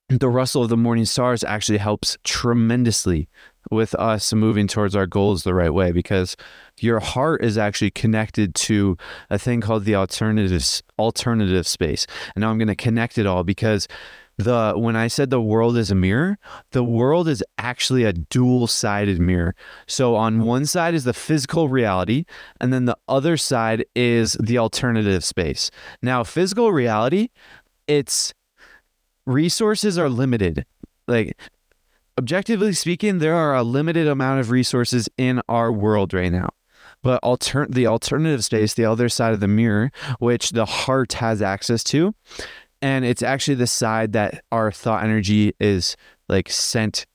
[0.10, 3.30] the rustle of the morning stars actually helps tremendously
[3.70, 6.36] with us moving towards our goals the right way because
[6.84, 8.98] your heart is actually connected to
[9.30, 12.06] a thing called the alternative alternative space.
[12.36, 13.88] And now I'm going to connect it all because
[14.40, 16.38] the when I said the world is a mirror,
[16.72, 19.54] the world is actually a dual-sided mirror.
[19.86, 22.24] So on one side is the physical reality,
[22.62, 25.70] and then the other side is the alternative space.
[26.02, 27.30] Now, physical reality,
[27.86, 28.34] it's
[29.26, 30.66] resources are limited.
[31.06, 31.38] Like
[32.18, 36.50] objectively speaking, there are a limited amount of resources in our world right now.
[37.02, 41.42] But alter- the alternative space, the other side of the mirror, which the heart has
[41.42, 42.14] access to,
[42.82, 45.96] and it's actually the side that our thought energy is
[46.28, 47.06] like sent.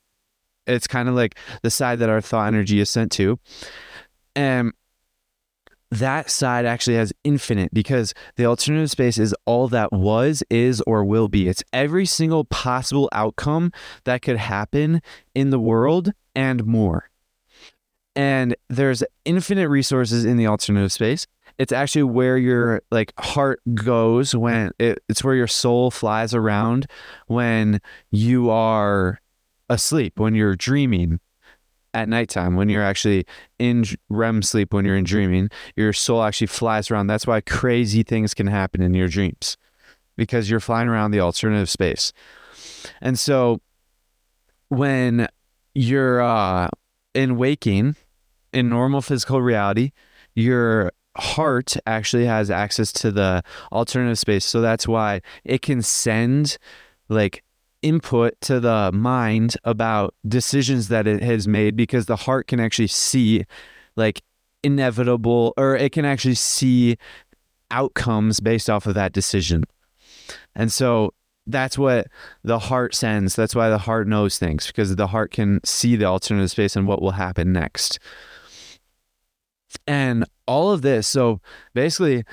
[0.67, 3.39] It's kind of like the side that our thought energy is sent to.
[4.35, 4.73] And
[5.91, 11.05] that side actually has infinite because the alternative space is all that was, is, or
[11.05, 11.49] will be.
[11.49, 13.73] It's every single possible outcome
[14.05, 15.03] that could happen
[15.35, 17.11] in the world and more.
[18.17, 21.27] And there's infinite resources in the alternative space.
[21.59, 26.87] It's actually where your like heart goes when it, it's where your soul flies around
[27.27, 29.21] when you are
[29.69, 31.21] asleep, when you're dreaming,
[31.95, 33.25] at nighttime when you're actually
[33.59, 37.07] in REM sleep, when you're in dreaming, your soul actually flies around.
[37.07, 39.57] That's why crazy things can happen in your dreams
[40.17, 42.13] because you're flying around the alternative space.
[43.01, 43.61] And so
[44.69, 45.29] when
[45.75, 46.69] you're uh,
[47.15, 47.97] in waking,
[48.55, 49.91] in normal physical reality,
[50.35, 54.45] your heart actually has access to the alternative space.
[54.45, 56.59] So that's why it can send
[57.09, 57.43] like
[57.83, 62.87] input to the mind about decisions that it has made because the heart can actually
[62.87, 63.45] see
[63.95, 64.23] like
[64.63, 66.97] inevitable or it can actually see
[67.71, 69.65] outcomes based off of that decision.
[70.55, 71.13] And so
[71.47, 72.07] that's what
[72.43, 73.37] the heart sends.
[73.37, 76.89] That's why the heart knows things because the heart can see the alternative space and
[76.89, 77.99] what will happen next.
[79.87, 81.41] And all of this, so
[81.75, 82.25] basically,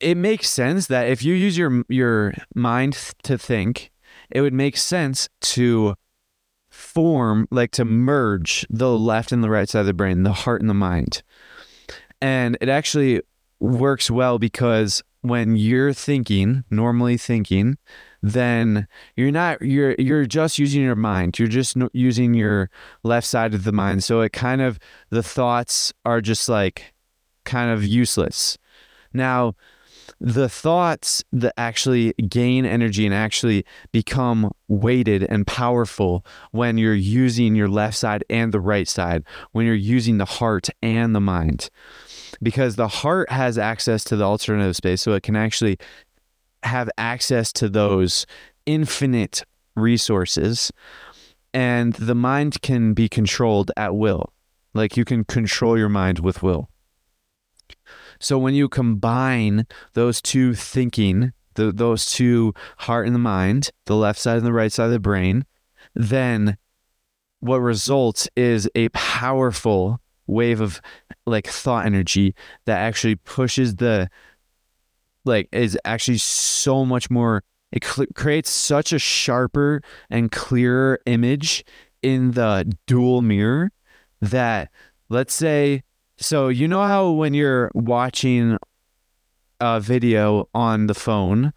[0.00, 3.90] it makes sense that if you use your your mind to think
[4.30, 5.94] it would make sense to
[6.70, 10.60] form, like to merge the left and the right side of the brain, the heart
[10.60, 11.22] and the mind.
[12.20, 13.22] And it actually
[13.60, 17.78] works well because when you're thinking, normally thinking,
[18.22, 21.38] then you're not you're you're just using your mind.
[21.38, 22.70] You're just using your
[23.02, 24.04] left side of the mind.
[24.04, 24.78] So it kind of
[25.10, 26.94] the thoughts are just like
[27.44, 28.58] kind of useless.
[29.12, 29.54] Now,
[30.20, 37.54] the thoughts that actually gain energy and actually become weighted and powerful when you're using
[37.54, 41.70] your left side and the right side, when you're using the heart and the mind.
[42.42, 45.78] Because the heart has access to the alternative space, so it can actually
[46.62, 48.26] have access to those
[48.66, 49.44] infinite
[49.76, 50.72] resources,
[51.54, 54.32] and the mind can be controlled at will.
[54.74, 56.68] Like you can control your mind with will.
[58.20, 63.96] So when you combine those two thinking, the, those two heart and the mind, the
[63.96, 65.44] left side and the right side of the brain,
[65.94, 66.56] then
[67.40, 70.80] what results is a powerful wave of
[71.26, 72.34] like thought energy
[72.66, 74.10] that actually pushes the
[75.24, 81.64] like is actually so much more it cl- creates such a sharper and clearer image
[82.02, 83.70] in the dual mirror
[84.20, 84.70] that
[85.08, 85.82] let's say
[86.16, 88.58] so you know how when you're watching
[89.60, 91.52] a video on the phone,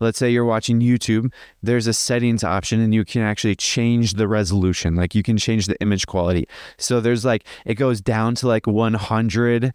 [0.00, 4.28] let's say you're watching YouTube, there's a settings option and you can actually change the
[4.28, 4.94] resolution.
[4.94, 6.48] Like you can change the image quality.
[6.78, 9.72] So there's like it goes down to like 100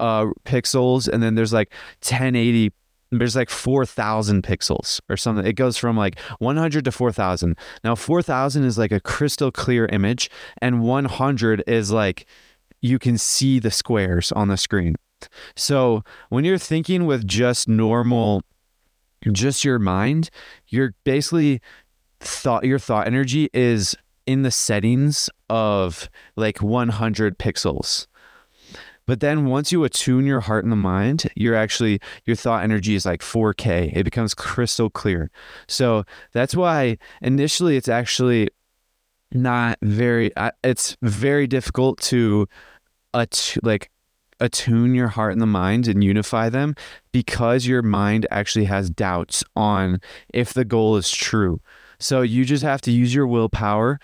[0.00, 2.72] uh pixels and then there's like 1080
[3.10, 8.64] there's like 4000 pixels or something it goes from like 100 to 4000 now 4000
[8.64, 12.26] is like a crystal clear image and 100 is like
[12.84, 14.94] you can see the squares on the screen.
[15.56, 18.42] So when you're thinking with just normal,
[19.32, 20.28] just your mind,
[20.68, 21.62] you're basically
[22.20, 28.06] thought your thought energy is in the settings of like 100 pixels.
[29.06, 32.94] But then once you attune your heart and the mind, you're actually your thought energy
[32.94, 33.92] is like 4K.
[33.94, 35.30] It becomes crystal clear.
[35.68, 38.48] So that's why initially it's actually
[39.32, 40.30] not very
[40.62, 42.48] it's very difficult to
[43.12, 43.90] att- like
[44.40, 46.74] attune your heart and the mind and unify them
[47.12, 50.00] because your mind actually has doubts on
[50.32, 51.60] if the goal is true.
[51.98, 53.98] So you just have to use your willpower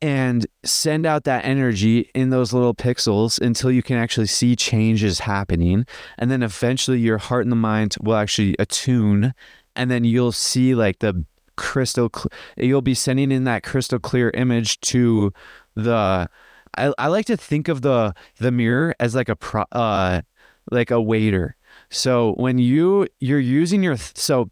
[0.00, 5.20] and send out that energy in those little pixels until you can actually see changes
[5.20, 5.86] happening.
[6.18, 9.34] And then eventually your heart and the mind will actually attune
[9.78, 11.24] and then you'll see like the
[11.56, 15.32] crystal cl- you'll be sending in that crystal clear image to
[15.74, 16.28] the
[16.76, 20.20] I, I like to think of the the mirror as like a pro, uh
[20.70, 21.56] like a waiter.
[21.90, 24.50] So when you you're using your so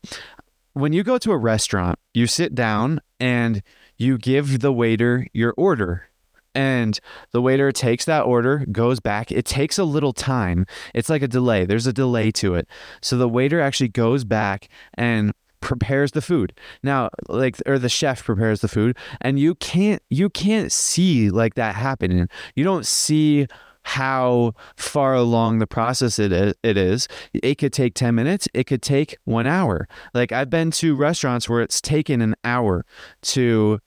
[0.73, 3.63] when you go to a restaurant, you sit down and
[3.97, 6.09] you give the waiter your order.
[6.55, 6.99] And
[7.33, 9.31] the waiter takes that order, goes back.
[9.31, 10.65] It takes a little time.
[10.95, 11.67] It's like a delay.
[11.67, 12.67] There's a delay to it.
[13.03, 16.53] So the waiter actually goes back and prepares the food
[16.85, 21.55] now like or the chef prepares the food and you can't you can't see like
[21.55, 23.49] that happening you don't see
[23.87, 27.07] how far along the process it is, it is.
[27.33, 29.87] It could take 10 minutes, it could take 1 hour.
[30.13, 32.85] Like I've been to restaurants where it's taken an hour
[33.23, 33.79] to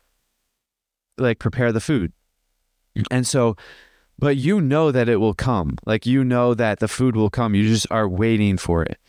[1.19, 2.13] like prepare the food.
[3.11, 3.55] And so
[4.19, 5.77] but you know that it will come.
[5.85, 7.55] Like you know that the food will come.
[7.55, 8.99] You just are waiting for it.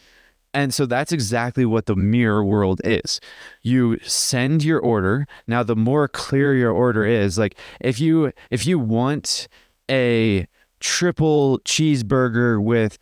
[0.55, 3.21] And so that's exactly what the mirror world is.
[3.63, 5.27] You send your order.
[5.47, 9.49] Now the more clear your order is, like if you if you want
[9.91, 10.47] a
[10.81, 12.99] triple cheeseburger with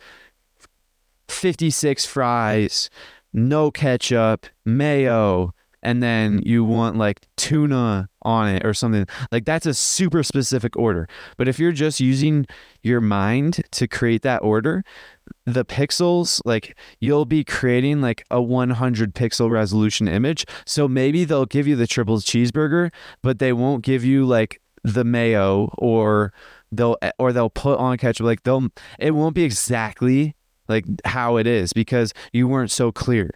[1.27, 2.89] 56 fries,
[3.33, 6.45] no ketchup, mayo, and then mm.
[6.45, 11.07] you want like tuna on it or something like that's a super specific order.
[11.37, 12.45] But if you're just using
[12.83, 14.83] your mind to create that order
[15.45, 20.45] the pixels like you'll be creating like a 100 pixel resolution image.
[20.65, 25.03] So maybe they'll give you the triple cheeseburger but they won't give you like the
[25.03, 26.33] mayo or
[26.71, 28.25] they'll eh, or they'll put on ketchup.
[28.25, 30.35] Like they'll it won't be exactly
[30.67, 33.31] like how it is because you weren't so clear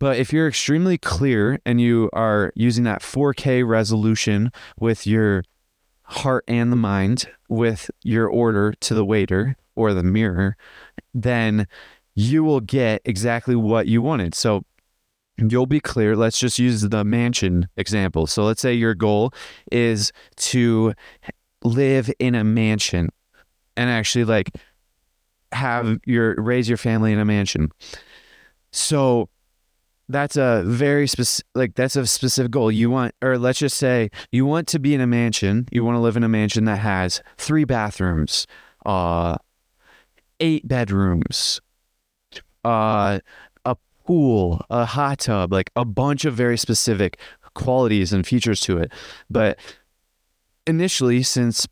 [0.00, 5.44] but if you're extremely clear and you are using that 4K resolution with your
[6.02, 10.56] heart and the mind with your order to the waiter or the mirror,
[11.14, 11.68] then
[12.14, 14.34] you will get exactly what you wanted.
[14.34, 14.64] So
[15.36, 16.16] you'll be clear.
[16.16, 18.26] Let's just use the mansion example.
[18.26, 19.32] So let's say your goal
[19.70, 20.94] is to
[21.62, 23.10] live in a mansion
[23.76, 24.50] and actually like
[25.52, 27.70] have your raise your family in a mansion.
[28.72, 29.28] So
[30.10, 34.10] that's a very specific like that's a specific goal you want or let's just say
[34.32, 36.78] you want to be in a mansion you want to live in a mansion that
[36.78, 38.46] has three bathrooms
[38.84, 39.36] uh
[40.40, 41.60] eight bedrooms
[42.64, 43.20] uh,
[43.64, 47.18] a pool, a hot tub, like a bunch of very specific
[47.54, 48.92] qualities and features to it.
[49.28, 49.58] But
[50.66, 51.66] initially, since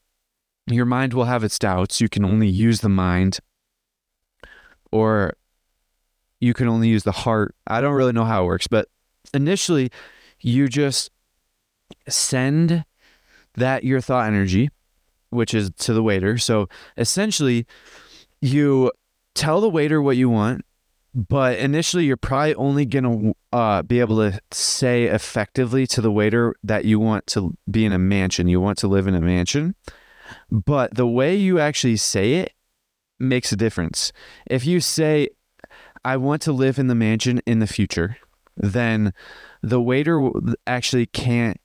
[0.66, 3.39] your mind will have its doubts, you can only use the mind
[4.91, 5.34] or
[6.41, 7.55] you can only use the heart.
[7.66, 8.89] I don't really know how it works, but
[9.34, 9.91] initially,
[10.41, 11.11] you just
[12.09, 12.84] send
[13.55, 14.70] that your thought energy,
[15.30, 16.39] which is to the waiter.
[16.39, 17.66] So essentially,
[18.41, 18.93] you
[19.34, 20.64] tell the waiter what you want,
[21.14, 26.55] but initially, you're probably only to uh, be able to say effectively to the waiter
[26.62, 29.74] that you want to be in a mansion, you want to live in a mansion.
[30.51, 32.53] But the way you actually say it
[33.18, 34.12] makes a difference.
[34.47, 35.30] If you say,
[36.09, 38.16] I want to live in the mansion in the future,
[38.56, 39.12] then
[39.62, 40.30] the waiter
[40.66, 41.61] actually can't,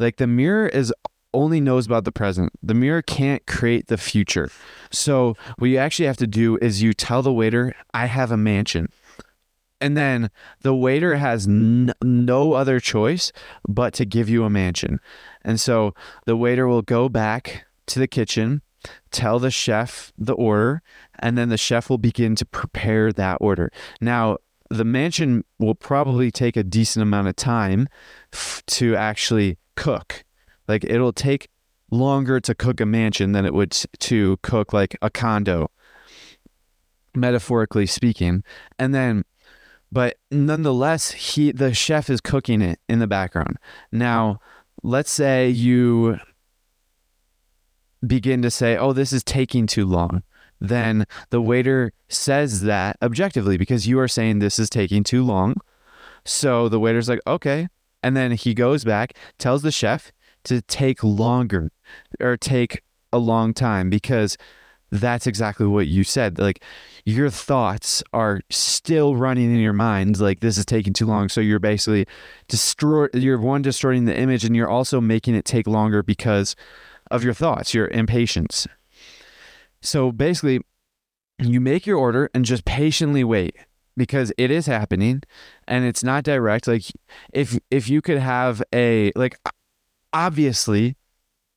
[0.00, 0.92] like, the mirror is
[1.32, 2.50] only knows about the present.
[2.60, 4.50] The mirror can't create the future.
[4.90, 8.36] So, what you actually have to do is you tell the waiter, I have a
[8.36, 8.88] mansion.
[9.80, 10.30] And then
[10.62, 13.30] the waiter has n- no other choice
[13.68, 14.98] but to give you a mansion.
[15.42, 18.62] And so the waiter will go back to the kitchen,
[19.10, 20.82] tell the chef the order,
[21.18, 23.70] and then the chef will begin to prepare that order.
[24.00, 24.38] Now,
[24.70, 27.88] the mansion will probably take a decent amount of time
[28.32, 30.24] f- to actually cook.
[30.68, 31.48] Like it'll take
[31.90, 35.70] longer to cook a mansion than it would to cook like a condo,
[37.14, 38.42] metaphorically speaking.
[38.78, 39.24] And then,
[39.92, 43.58] but nonetheless, he the chef is cooking it in the background.
[43.92, 44.40] Now,
[44.82, 46.18] let's say you
[48.06, 50.22] begin to say, "Oh, this is taking too long."
[50.60, 55.56] Then the waiter says that objectively because you are saying this is taking too long.
[56.24, 57.68] So the waiter's like, "Okay."
[58.02, 60.12] And then he goes back, tells the chef,
[60.44, 61.72] to take longer
[62.20, 62.82] or take
[63.12, 64.36] a long time because
[64.92, 66.38] that's exactly what you said.
[66.38, 66.62] Like
[67.04, 70.20] your thoughts are still running in your mind.
[70.20, 71.28] Like this is taking too long.
[71.28, 72.06] So you're basically
[72.48, 73.08] destroy.
[73.12, 76.54] You're one distorting the image, and you're also making it take longer because
[77.10, 78.66] of your thoughts, your impatience.
[79.80, 80.60] So basically,
[81.38, 83.56] you make your order and just patiently wait
[83.96, 85.22] because it is happening,
[85.66, 86.66] and it's not direct.
[86.66, 86.84] Like
[87.32, 89.38] if if you could have a like
[90.12, 90.96] obviously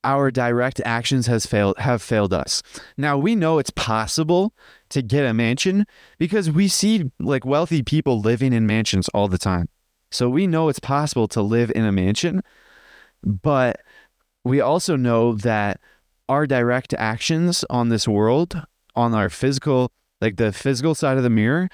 [0.02, 2.62] our direct actions has failed have failed us.
[2.96, 4.54] Now we know it's possible
[4.90, 5.86] to get a mansion
[6.18, 9.68] because we see like wealthy people living in mansions all the time.
[10.10, 12.42] So we know it's possible to live in a mansion,
[13.22, 13.80] but
[14.44, 15.80] we also know that
[16.28, 18.62] our direct actions on this world,
[18.94, 21.68] on our physical, like the physical side of the mirror,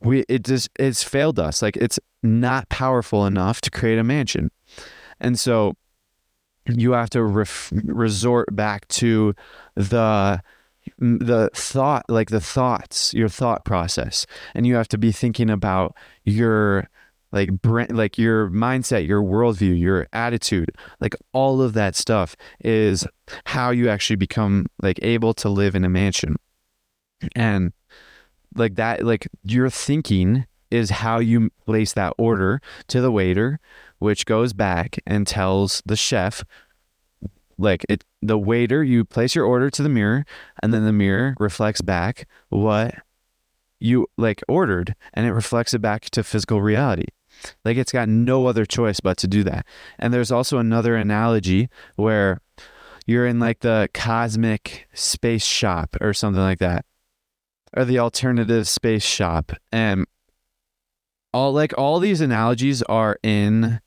[0.00, 1.62] we it just it's failed us.
[1.62, 4.50] Like it's not powerful enough to create a mansion.
[5.20, 5.74] And so
[6.66, 9.34] you have to ref- resort back to
[9.74, 10.42] the
[10.98, 15.96] the thought like the thoughts your thought process and you have to be thinking about
[16.24, 16.88] your
[17.32, 20.70] like brand, like your mindset your worldview your attitude
[21.00, 23.06] like all of that stuff is
[23.46, 26.36] how you actually become like able to live in a mansion.
[27.34, 27.72] And
[28.54, 33.60] like that like your thinking is how you place that order to the waiter
[33.98, 36.44] which goes back and tells the chef
[37.58, 40.24] like it the waiter you place your order to the mirror
[40.62, 42.94] and then the mirror reflects back what
[43.78, 47.06] you like ordered and it reflects it back to physical reality
[47.64, 49.66] like it's got no other choice but to do that
[49.98, 52.40] and there's also another analogy where
[53.06, 56.84] you're in like the cosmic space shop or something like that
[57.76, 60.06] or the alternative space shop and
[61.32, 63.80] all like all these analogies are in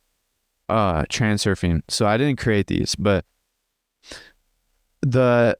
[0.70, 1.82] uh transurfing.
[1.88, 3.26] So I didn't create these, but
[5.02, 5.58] the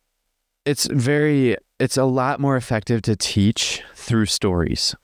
[0.66, 4.96] it's very it's a lot more effective to teach through stories.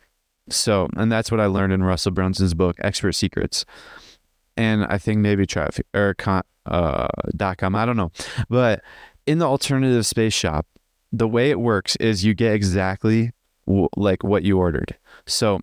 [0.56, 3.66] So, and that's what I learned in Russell Brunson's book Expert Secrets.
[4.58, 8.12] And I think maybe traffic or con, uh, dot com, I don't know.
[8.50, 8.82] But
[9.26, 10.68] in the alternative space shop,
[11.12, 13.32] the way it works is you get exactly
[13.66, 14.98] w- like what you ordered.
[15.26, 15.62] So,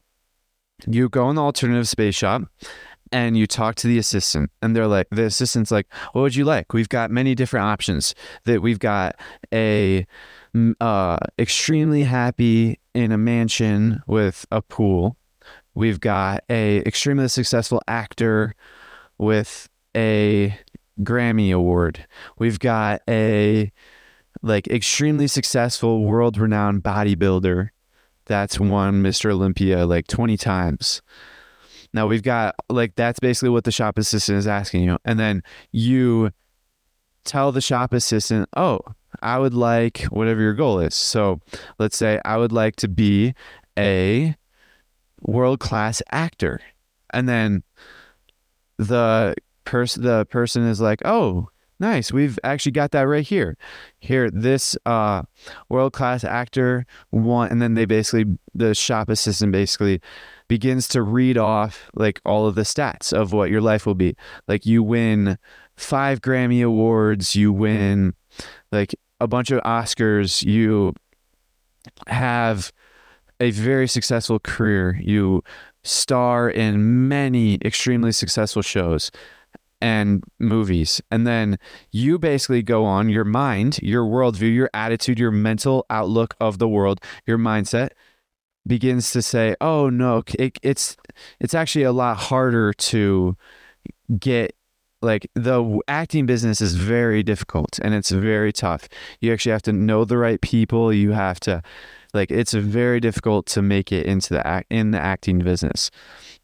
[0.87, 2.43] you go in the alternative space shop
[3.11, 6.45] and you talk to the assistant and they're like the assistant's like what would you
[6.45, 8.15] like we've got many different options
[8.45, 9.17] that we've got
[9.53, 10.07] a
[10.81, 15.17] uh, extremely happy in a mansion with a pool.
[15.73, 18.57] We've got a extremely successful actor
[19.19, 20.59] with a
[21.01, 22.05] grammy award.
[22.39, 23.71] We've got a
[24.43, 27.71] like extremely successful world renowned bodybuilder
[28.27, 31.01] that's won mr olympia like 20 times.
[31.95, 34.99] Now we've got like that's basically what the shop assistant is asking you.
[35.05, 36.33] And then you
[37.25, 38.81] tell the shop assistant, "Oh,
[39.23, 41.41] I would like whatever your goal is." So,
[41.79, 43.35] let's say I would like to be
[43.79, 44.37] a
[45.23, 46.61] world class actor.
[47.11, 47.63] And then
[48.79, 49.35] the
[49.65, 51.49] person the person is like, "Oh,
[51.81, 52.13] nice.
[52.13, 53.57] We've actually got that right here.
[54.01, 55.23] Here this uh
[55.69, 60.01] world class actor one and then they basically the shop assistant basically
[60.49, 64.17] begins to read off like all of the stats of what your life will be.
[64.47, 65.39] Like you win
[65.77, 68.15] 5 Grammy awards, you win
[68.73, 70.95] like a bunch of Oscars, you
[72.07, 72.73] have
[73.41, 74.99] a very successful career.
[75.03, 75.43] You
[75.85, 79.11] star in many extremely successful shows
[79.81, 81.01] and movies.
[81.11, 81.59] And then
[81.93, 86.69] you basically go on your mind, your worldview, your attitude, your mental outlook of the
[86.69, 87.91] world, your mindset
[88.67, 90.97] begins to say, "Oh no, it, it's
[91.41, 93.37] it's actually a lot harder to
[94.19, 94.55] get
[95.01, 98.89] like the acting business is very difficult and it's very tough.
[99.21, 100.93] You actually have to know the right people.
[100.93, 101.63] You have to
[102.15, 105.91] like it's very difficult to make it into the act in the acting business.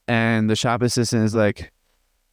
[0.07, 1.73] And the shop assistant is like,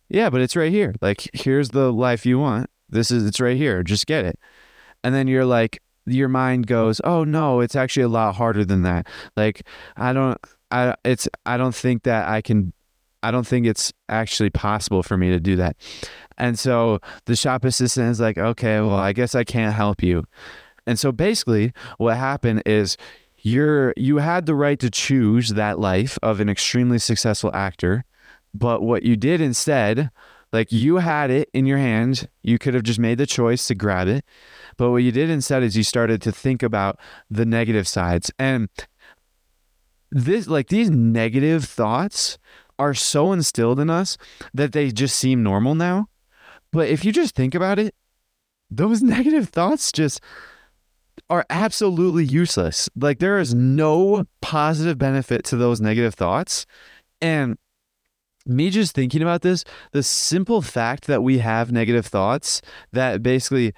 [0.10, 0.94] yeah, but it's right here.
[1.02, 2.70] Like here's the life you want.
[2.90, 3.84] This is it's right here.
[3.84, 4.38] Just get it.
[5.04, 8.82] And then you're like your mind goes, "Oh no, it's actually a lot harder than
[8.84, 9.08] that."
[9.38, 9.64] Like
[9.96, 10.38] I don't
[10.70, 12.74] I it's I don't think that I can
[13.24, 15.78] I don't think it's actually possible for me to do that.
[16.38, 20.26] And so the shop assistant is like, okay, well, I guess I can't help you.
[20.88, 22.98] And so basically, what happened is
[23.44, 28.06] you're you had the right to choose that life of an extremely successful actor,
[28.54, 30.10] but what you did instead,
[30.52, 33.76] like you had it in your hand, you could have just made the choice to
[33.76, 34.26] grab it.
[34.78, 37.00] But what you did instead is you started to think about
[37.30, 38.32] the negative sides.
[38.38, 38.70] And
[40.12, 42.38] this like these negative thoughts
[42.82, 44.18] are so instilled in us
[44.56, 46.08] that they just seem normal now.
[46.72, 47.94] But if you just think about it,
[48.72, 50.20] those negative thoughts just
[51.30, 52.90] are absolutely useless.
[52.96, 56.66] Like there is no positive benefit to those negative thoughts.
[57.22, 57.58] And
[58.48, 63.74] me just thinking about this, the simple fact that we have negative thoughts that basically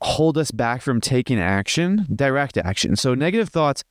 [0.00, 2.96] hold us back from taking action, direct action.
[2.96, 3.84] So negative thoughts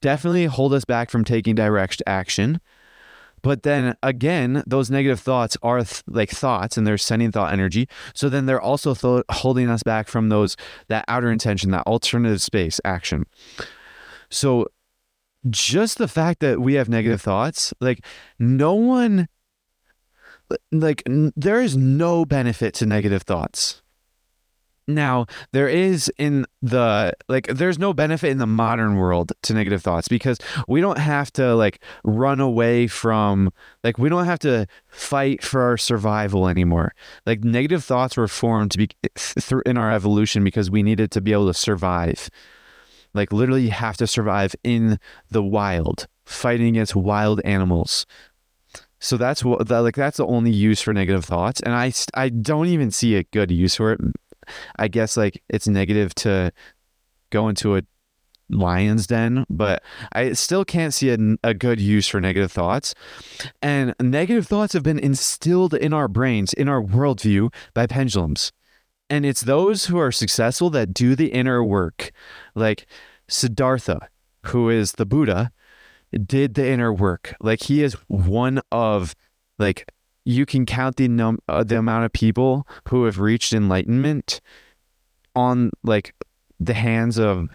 [0.00, 2.60] definitely hold us back from taking direct action.
[3.46, 7.88] But then again, those negative thoughts are th- like thoughts and they're sending thought energy.
[8.12, 10.56] So then they're also th- holding us back from those,
[10.88, 13.24] that outer intention, that alternative space action.
[14.30, 14.66] So
[15.48, 18.04] just the fact that we have negative thoughts, like
[18.40, 19.28] no one,
[20.72, 23.80] like n- there is no benefit to negative thoughts.
[24.88, 29.82] Now, there is in the like there's no benefit in the modern world to negative
[29.82, 34.66] thoughts because we don't have to like run away from like we don't have to
[34.88, 36.94] fight for our survival anymore.
[37.24, 41.20] Like negative thoughts were formed to be through in our evolution because we needed to
[41.20, 42.30] be able to survive.
[43.12, 48.06] Like literally you have to survive in the wild, fighting against wild animals.
[49.00, 52.28] So that's what that, like that's the only use for negative thoughts and I I
[52.28, 54.00] don't even see a good use for it
[54.78, 56.52] I guess like it's negative to
[57.30, 57.82] go into a
[58.48, 59.82] lion's den, but
[60.12, 62.94] I still can't see a, a, good use for negative thoughts.
[63.60, 68.52] And negative thoughts have been instilled in our brains, in our worldview by pendulums.
[69.08, 72.12] And it's those who are successful that do the inner work.
[72.54, 72.86] Like
[73.28, 74.08] Siddhartha,
[74.46, 75.52] who is the Buddha,
[76.24, 77.34] did the inner work.
[77.40, 79.14] Like he is one of
[79.58, 79.90] like
[80.26, 84.40] you can count the num uh, the amount of people who have reached enlightenment
[85.34, 86.14] on like
[86.60, 87.48] the hands of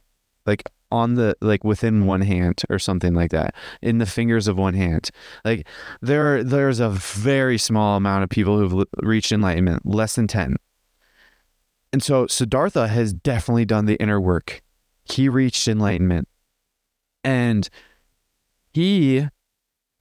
[0.45, 4.57] like on the like within one hand or something like that in the fingers of
[4.57, 5.11] one hand.
[5.45, 5.67] Like
[6.01, 10.55] there there's a very small amount of people who've reached enlightenment less than 10
[11.93, 14.61] and so siddhartha has definitely done the inner work.
[15.03, 16.28] He reached enlightenment.
[17.24, 17.69] And
[18.74, 19.28] he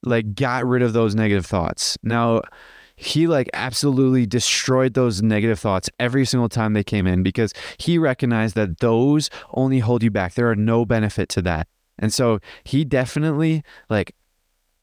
[0.02, 1.98] like got rid of those negative thoughts.
[2.02, 2.42] Now,
[2.96, 7.96] he like absolutely destroyed those negative thoughts every single time they came in because he
[7.96, 10.34] recognized that those only hold you back.
[10.34, 11.66] There are no benefit to that.
[11.98, 14.14] And so he definitely like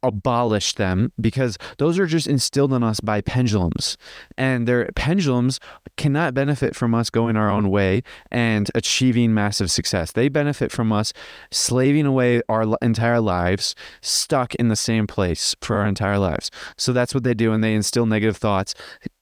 [0.04, 3.98] abolish them because those are just instilled in us by pendulums.
[4.38, 5.60] And their pendulums
[5.98, 10.12] cannot benefit from us going our own way and achieving massive success.
[10.12, 11.14] They benefit from us
[11.52, 16.52] slaving away our entire lives, stuck in the same place for our entire lives.
[16.78, 17.52] So that's what they do.
[17.52, 18.74] And they instill negative thoughts.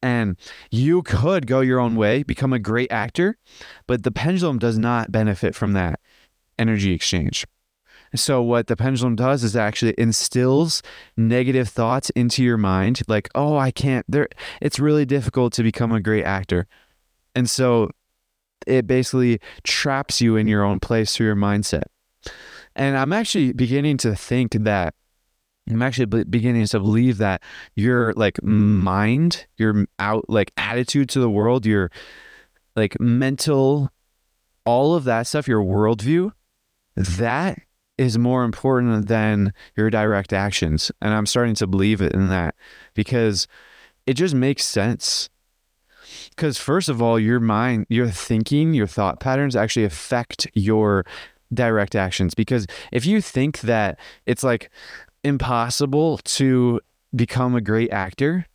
[0.01, 0.38] And
[0.71, 3.38] you could go your own way, become a great actor,
[3.88, 5.99] but the pendulum does not benefit from that
[6.59, 7.45] energy exchange.
[8.16, 10.82] So what the pendulum does is actually instills
[11.18, 14.28] negative thoughts into your mind like, "Oh, I can't there
[14.61, 16.68] it's really difficult to become a great actor."
[17.34, 17.91] And so
[18.68, 21.84] it basically traps you in your own place through your mindset.
[22.76, 24.93] And I'm actually beginning to think that
[25.70, 27.41] I'm actually beginning to believe that
[27.76, 31.89] your like mind, your out like attitude to the world, your
[32.76, 33.89] like mental,
[34.66, 36.32] all of that stuff, your worldview,
[36.95, 37.59] that
[37.98, 40.91] is more important than your direct actions.
[41.02, 42.56] And I'm starting to believe it in that
[42.93, 43.48] because
[44.06, 45.30] it just makes sense.
[46.30, 51.06] Because, first of all, your mind, your thinking, your thought patterns actually affect your
[51.54, 52.36] direct actions.
[52.36, 54.70] Because if you think that it's like
[55.24, 56.82] impossible to
[57.16, 58.46] become a great actor,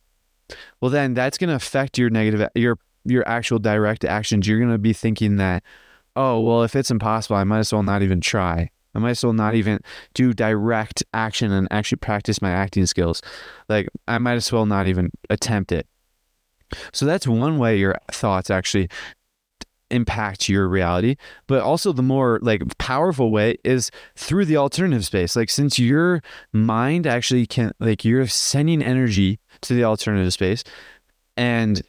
[0.79, 4.47] well, then that's going to affect your negative, your, your actual direct actions.
[4.47, 5.63] You're going to be thinking that,
[6.15, 8.69] oh, well, if it's impossible, I might as well not even try.
[8.93, 9.79] I might as well not even
[10.13, 13.21] do direct action and actually practice my acting skills.
[13.69, 15.87] Like, I might as well not even attempt it.
[16.93, 18.89] So that's one way your thoughts actually
[19.91, 21.17] impact your reality
[21.47, 26.21] but also the more like powerful way is through the alternative space like since your
[26.53, 30.63] mind actually can like you're sending energy to the alternative space
[31.35, 31.81] and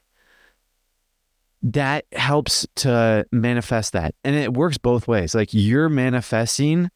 [1.62, 6.90] that helps to manifest that and it works both ways like you're manifesting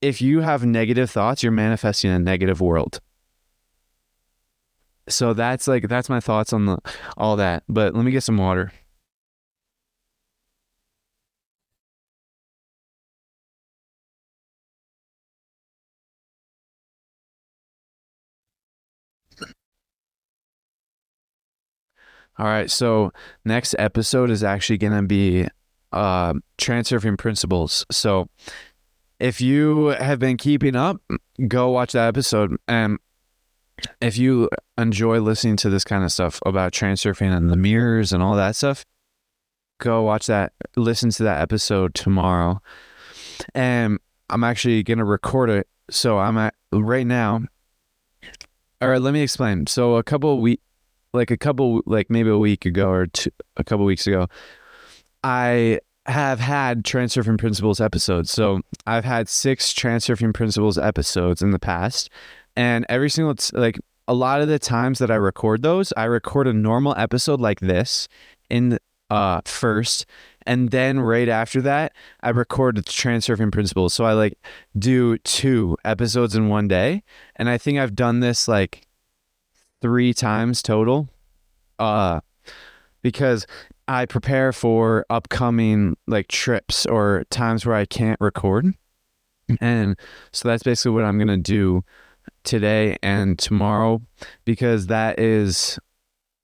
[0.00, 3.00] if you have negative thoughts you're manifesting a negative world
[5.08, 6.78] so that's like that's my thoughts on the
[7.16, 7.64] all that.
[7.68, 8.72] But let me get some water.
[22.38, 23.12] All right, so
[23.44, 25.46] next episode is actually going to be
[25.92, 27.86] uh, transurfing principles.
[27.90, 28.28] So
[29.20, 31.00] if you have been keeping up,
[31.46, 32.56] go watch that episode.
[32.66, 32.98] And
[34.00, 38.22] if you enjoy listening to this kind of stuff about transurfing and the mirrors and
[38.22, 38.84] all that stuff,
[39.78, 42.60] go watch that, listen to that episode tomorrow.
[43.54, 45.68] And I'm actually going to record it.
[45.90, 47.42] So I'm at right now.
[48.82, 49.66] All right, let me explain.
[49.66, 50.60] So a couple week,
[51.14, 54.26] like a couple, like maybe a week ago or two, a couple weeks ago,
[55.22, 58.30] I have had transurfing principles episodes.
[58.30, 62.10] So I've had six transurfing principles episodes in the past
[62.56, 66.46] and every single like a lot of the times that I record those, I record
[66.46, 68.08] a normal episode like this
[68.50, 68.78] in
[69.10, 70.06] uh first
[70.46, 71.92] and then right after that
[72.22, 73.94] I record the transurfing principles.
[73.94, 74.38] So I like
[74.78, 77.02] do two episodes in one day
[77.36, 78.86] and I think I've done this like
[79.84, 81.10] 3 times total.
[81.78, 82.20] Uh
[83.02, 83.46] because
[83.86, 88.72] I prepare for upcoming like trips or times where I can't record.
[89.60, 89.98] And
[90.32, 91.84] so that's basically what I'm going to do
[92.44, 94.00] today and tomorrow
[94.46, 95.78] because that is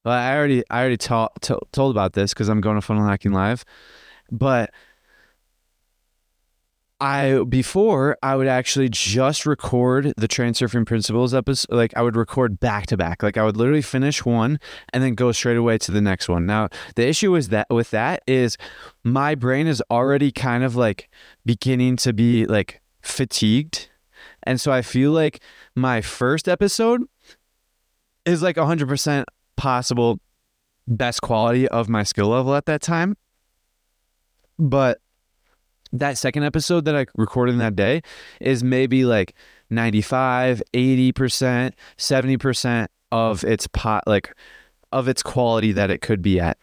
[0.04, 3.32] well, I already I already ta- told about this because I'm going to funnel hacking
[3.32, 3.64] live,
[4.30, 4.70] but
[7.00, 11.74] I before I would actually just record the transurfing principles episode.
[11.74, 13.22] Like I would record back to back.
[13.22, 14.60] Like I would literally finish one
[14.92, 16.46] and then go straight away to the next one.
[16.46, 18.58] Now the issue is that with that is
[19.04, 21.08] my brain is already kind of like
[21.44, 23.88] beginning to be like fatigued
[24.42, 25.42] and so I feel like
[25.74, 27.02] my first episode
[28.24, 29.24] is like 100%
[29.56, 30.20] possible
[30.86, 33.16] best quality of my skill level at that time.
[34.58, 34.98] But
[35.92, 38.02] that second episode that I recorded that day
[38.40, 39.34] is maybe like
[39.70, 44.32] 95, 80%, 70% of its pot like
[44.92, 46.58] of its quality that it could be at.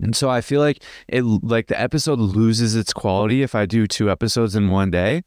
[0.00, 3.86] And so I feel like it like the episode loses its quality if I do
[3.86, 5.22] two episodes in one day,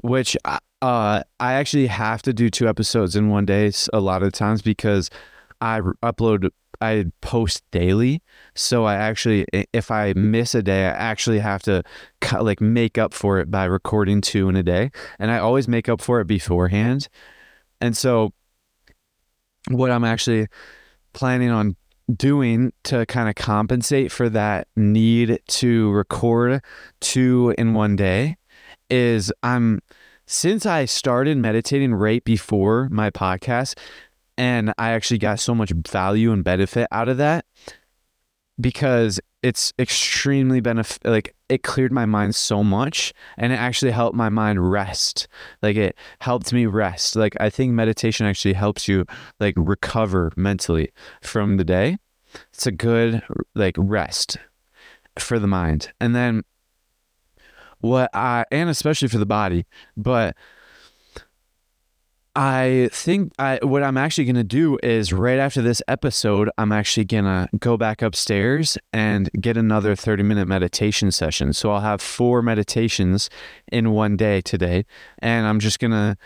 [0.00, 4.32] which uh, I actually have to do two episodes in one day a lot of
[4.32, 5.10] times because
[5.60, 6.50] I upload,
[6.80, 8.22] I post daily.
[8.54, 11.82] So I actually, if I miss a day, I actually have to
[12.40, 14.90] like make up for it by recording two in a day.
[15.18, 17.08] And I always make up for it beforehand.
[17.80, 18.32] And so
[19.68, 20.46] what I'm actually
[21.12, 21.76] planning on
[22.14, 26.62] doing to kind of compensate for that need to record
[27.00, 28.36] two in one day
[28.90, 29.80] is I'm
[30.26, 33.78] since I started meditating right before my podcast,
[34.38, 37.46] and I actually got so much value and benefit out of that
[38.60, 44.16] because it's extremely benefit like it cleared my mind so much and it actually helped
[44.16, 45.28] my mind rest.
[45.62, 47.16] Like it helped me rest.
[47.16, 49.04] Like i think meditation actually helps you
[49.38, 50.90] like recover mentally
[51.22, 51.98] from the day.
[52.52, 53.22] It's a good
[53.54, 54.38] like rest
[55.18, 55.92] for the mind.
[56.00, 56.42] And then
[57.80, 59.66] what I and especially for the body,
[59.96, 60.36] but
[62.36, 66.70] I think I what I'm actually going to do is right after this episode, I'm
[66.70, 71.54] actually going to go back upstairs and get another 30 minute meditation session.
[71.54, 73.30] So I'll have four meditations
[73.72, 74.84] in one day today,
[75.20, 76.18] and I'm just going to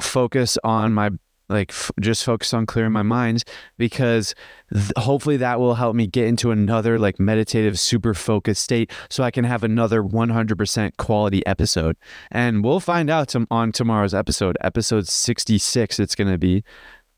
[0.00, 1.10] focus on my
[1.52, 3.44] like f- just focus on clearing my mind
[3.78, 4.34] because
[4.72, 9.22] th- hopefully that will help me get into another like meditative super focused state so
[9.22, 11.96] i can have another 100% quality episode.
[12.30, 16.64] And we'll find out to- on tomorrow's episode episode 66 it's going to be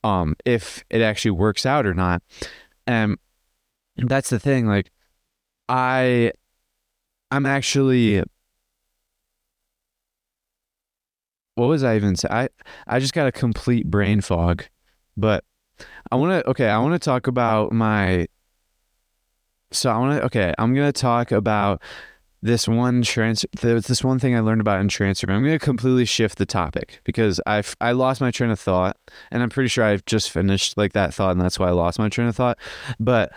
[0.03, 2.23] um if it actually works out or not.
[2.87, 3.19] And
[3.97, 4.91] that's the thing like
[5.69, 6.33] i
[7.31, 8.23] i'm actually
[11.55, 12.29] what was I even say?
[12.31, 12.49] I
[12.87, 14.65] I just got a complete brain fog.
[15.17, 15.45] But
[16.11, 18.27] I want to okay, I want to talk about my
[19.71, 21.83] so I want to okay, I'm going to talk about
[22.43, 25.31] this one trans there's this one thing I learned about in transfer.
[25.31, 28.97] I'm going to completely shift the topic because I I lost my train of thought
[29.31, 31.99] and I'm pretty sure I've just finished like that thought and that's why I lost
[31.99, 32.59] my train of thought.
[33.01, 33.33] But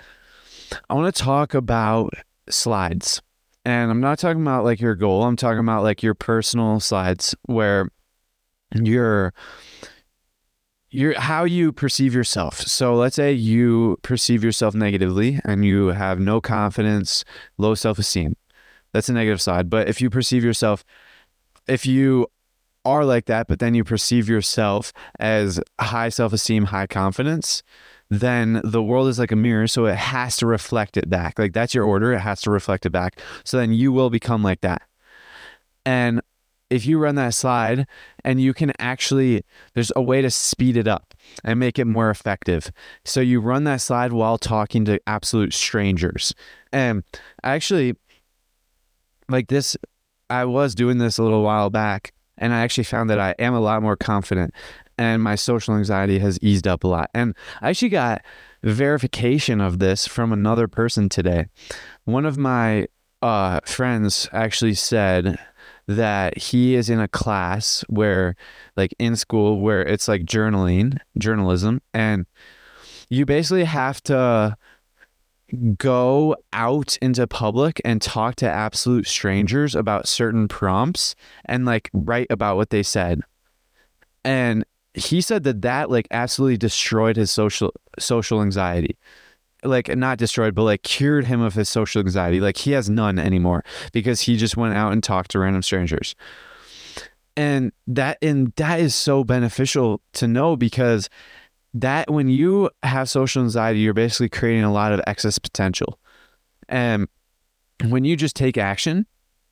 [0.89, 2.13] I want to talk about
[2.49, 3.21] slides.
[3.63, 5.23] And I'm not talking about like your goal.
[5.23, 7.89] I'm talking about like your personal slides where
[8.73, 9.33] your
[10.89, 12.61] your how you perceive yourself.
[12.61, 17.25] So let's say you perceive yourself negatively and you have no confidence,
[17.57, 18.35] low self-esteem.
[18.93, 19.69] That's a negative side.
[19.69, 20.85] But if you perceive yourself
[21.67, 22.27] if you
[22.85, 27.61] are like that, but then you perceive yourself as high self-esteem, high confidence,
[28.09, 31.37] then the world is like a mirror, so it has to reflect it back.
[31.37, 33.19] Like that's your order, it has to reflect it back.
[33.43, 34.81] So then you will become like that.
[35.85, 36.21] And
[36.69, 37.87] if you run that slide
[38.23, 39.43] and you can actually
[39.73, 41.13] there's a way to speed it up
[41.43, 42.71] and make it more effective.
[43.05, 46.33] So you run that slide while talking to absolute strangers.
[46.71, 47.03] And
[47.43, 47.95] actually
[49.29, 49.75] like this
[50.29, 53.53] i was doing this a little while back and i actually found that i am
[53.53, 54.53] a lot more confident
[54.97, 57.09] and my social anxiety has eased up a lot.
[57.13, 58.23] And i actually got
[58.63, 61.47] verification of this from another person today.
[62.05, 62.87] One of my
[63.21, 65.37] uh, friends actually said
[65.87, 68.35] that he is in a class where
[68.75, 72.25] like in school where it's like journaling journalism and
[73.09, 74.57] you basically have to
[75.77, 81.15] go out into public and talk to absolute strangers about certain prompts
[81.45, 83.21] and like write about what they said.
[84.25, 88.97] And he said that that like absolutely destroyed his social social anxiety
[89.63, 92.39] like not destroyed, but like cured him of his social anxiety.
[92.39, 96.15] Like he has none anymore because he just went out and talked to random strangers.
[97.35, 101.09] And that and that is so beneficial to know because
[101.73, 105.99] that when you have social anxiety, you're basically creating a lot of excess potential.
[106.67, 107.07] And
[107.85, 109.05] when you just take action,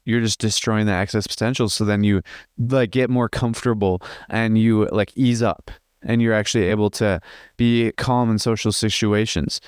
[0.05, 1.69] you're just destroying the excess potential.
[1.69, 2.21] So then you
[2.57, 5.71] like get more comfortable and you like ease up
[6.05, 7.19] and you're actually able to
[7.57, 9.59] be calm in social situations.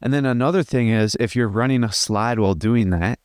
[0.00, 3.18] And then another thing is if you're running a slide while doing that,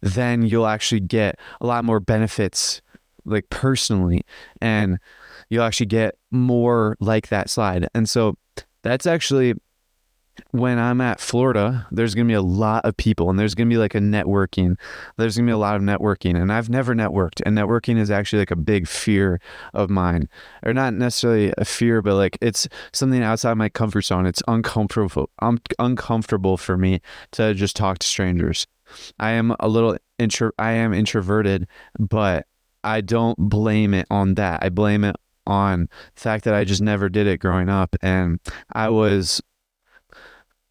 [0.00, 2.80] then you'll actually get a lot more benefits
[3.24, 4.22] like personally
[4.60, 4.98] and
[5.50, 7.88] you'll actually get more like that slide.
[7.94, 8.36] And so
[8.82, 9.54] that's actually
[10.50, 13.68] when I'm at Florida, there's going to be a lot of people and there's going
[13.68, 14.76] to be like a networking.
[15.16, 16.40] There's going to be a lot of networking.
[16.40, 17.40] And I've never networked.
[17.44, 19.40] And networking is actually like a big fear
[19.74, 20.28] of mine.
[20.64, 24.26] Or not necessarily a fear, but like it's something outside my comfort zone.
[24.26, 25.30] It's uncomfortable.
[25.40, 27.00] Um, uncomfortable for me
[27.32, 28.66] to just talk to strangers.
[29.18, 31.68] I am a little intro I am introverted,
[31.98, 32.46] but
[32.84, 34.62] I don't blame it on that.
[34.62, 35.16] I blame it
[35.46, 38.38] on the fact that I just never did it growing up and
[38.72, 39.40] I was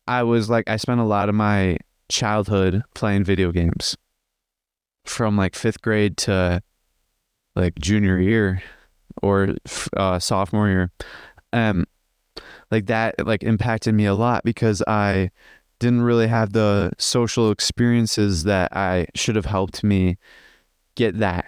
[0.07, 1.77] I was like, I spent a lot of my
[2.09, 3.97] childhood playing video games
[5.05, 6.61] from like fifth grade to
[7.55, 8.61] like junior year
[9.21, 9.55] or
[9.95, 10.91] uh, sophomore year.
[11.53, 11.85] Um,
[12.71, 15.31] like that, like impacted me a lot because I
[15.79, 20.17] didn't really have the social experiences that I should have helped me
[20.95, 21.45] get that.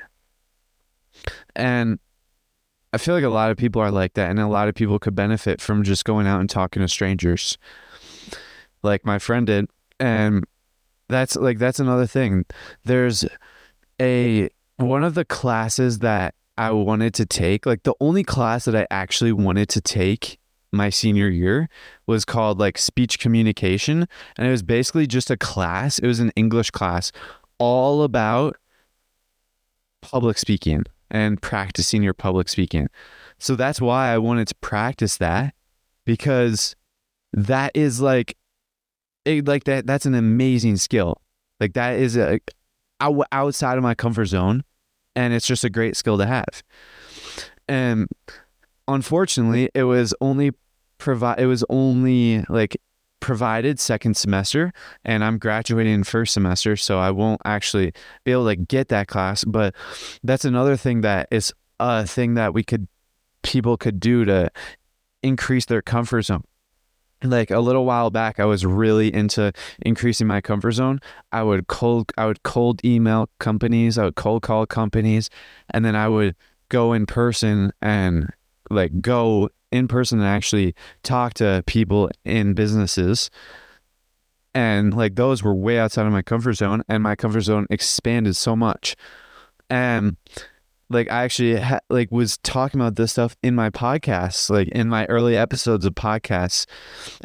[1.55, 1.99] And
[2.93, 4.97] I feel like a lot of people are like that, and a lot of people
[4.97, 7.57] could benefit from just going out and talking to strangers
[8.84, 9.67] like my friend did.
[9.99, 10.45] And
[11.07, 12.45] that's like that's another thing.
[12.86, 13.25] There's
[14.01, 18.75] a one of the classes that I wanted to take, like the only class that
[18.75, 20.39] I actually wanted to take
[20.71, 21.67] my senior year
[22.05, 24.07] was called like speech communication
[24.38, 25.99] and it was basically just a class.
[25.99, 27.11] It was an English class
[27.57, 28.57] all about
[30.01, 32.88] public speaking and practicing your public speaking.
[33.38, 35.53] So that's why I wanted to practice that
[36.05, 36.75] because
[37.34, 38.38] that is like
[39.26, 41.22] it, like that that's an amazing skill
[41.59, 42.39] like that is a
[43.32, 44.63] outside of my comfort zone
[45.15, 46.63] and it's just a great skill to have
[47.67, 48.07] and
[48.88, 50.51] unfortunately it was only
[50.97, 52.78] provide it was only like
[53.20, 54.72] provided second semester
[55.03, 57.93] and I'm graduating first semester so I won't actually
[58.24, 59.76] be able to get that class but
[60.24, 62.88] that's another thing that is a thing that we could
[63.41, 64.51] people could do to
[65.24, 66.43] increase their comfort zone.
[67.22, 69.51] Like a little while back, I was really into
[69.82, 70.99] increasing my comfort zone.
[71.32, 75.30] I would cold, I would cold email companies, I would cold call companies,
[75.72, 76.36] and then I would
[76.70, 78.32] go in person and
[78.70, 83.30] like go in person and actually talk to people in businesses
[84.53, 88.36] and like those were way outside of my comfort zone and my comfort zone expanded
[88.36, 88.95] so much
[89.70, 90.17] and
[90.89, 94.89] like i actually ha- like was talking about this stuff in my podcasts like in
[94.89, 96.65] my early episodes of podcasts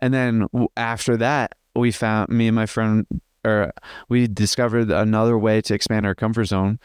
[0.01, 0.47] and then
[0.77, 3.07] after that we found me and my friend
[3.45, 3.73] or
[4.09, 6.79] we discovered another way to expand our comfort zone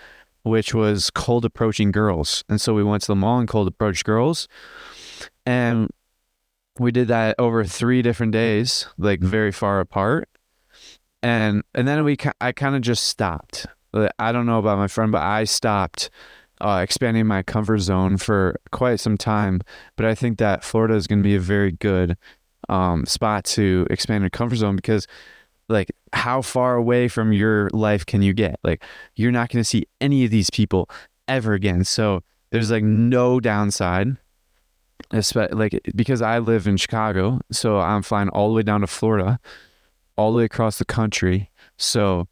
[0.44, 4.06] which was cold approaching girls and so we went to the mall and cold approached
[4.06, 4.48] girls
[5.46, 5.90] and
[6.80, 10.30] we did that over three different days, like very far apart.
[11.22, 13.68] And and then we I kind of just stopped.
[14.20, 16.10] I don't know about my friend, but I stopped
[16.62, 19.62] uh, expanding my comfort zone for quite some time.
[19.96, 22.18] But I think that Florida is going to be a very good
[22.68, 25.08] um, spot to expand your comfort zone because,
[25.68, 28.60] like, how far away from your life can you get?
[28.64, 28.84] Like,
[29.16, 30.90] you're not going to see any of these people
[31.28, 31.84] ever again.
[31.84, 34.18] So there's like no downside
[35.12, 39.40] like because I live in Chicago, so I'm flying all the way down to Florida,
[40.18, 41.50] all the way across the country.
[41.78, 42.28] So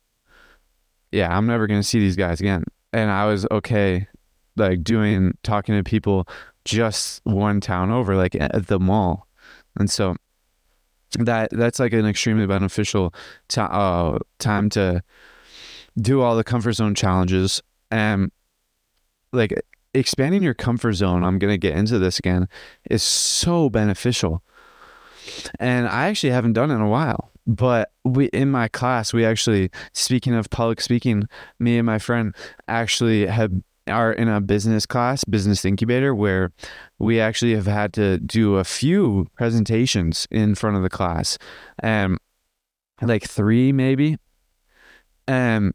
[1.12, 2.64] yeah, I'm never gonna see these guys again.
[2.94, 4.08] And I was okay,
[4.58, 6.28] like doing talking to people
[6.66, 9.28] just one town over, like at the mall,
[9.80, 10.16] and so
[11.20, 13.14] that that's like an extremely beneficial
[13.58, 15.02] uh, time to
[16.00, 18.32] do all the comfort zone challenges and
[19.32, 19.54] like
[19.94, 22.48] expanding your comfort zone, I'm to get into this again,
[22.90, 24.44] is so beneficial.
[25.60, 27.32] And I actually haven't done it in a while.
[27.46, 31.24] But we in my class, we actually speaking of public speaking,
[31.60, 32.36] me and my friend
[32.68, 33.54] actually have
[33.90, 36.52] are in a business class, business incubator, where
[37.00, 41.38] we actually have had to do a few presentations in front of the class.
[41.80, 42.18] And
[43.02, 44.18] like three maybe.
[45.28, 45.74] And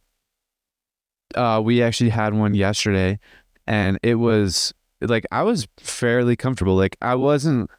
[1.35, 3.19] uh, we actually had one yesterday
[3.67, 6.75] and it was like I was fairly comfortable.
[6.75, 7.71] Like I wasn't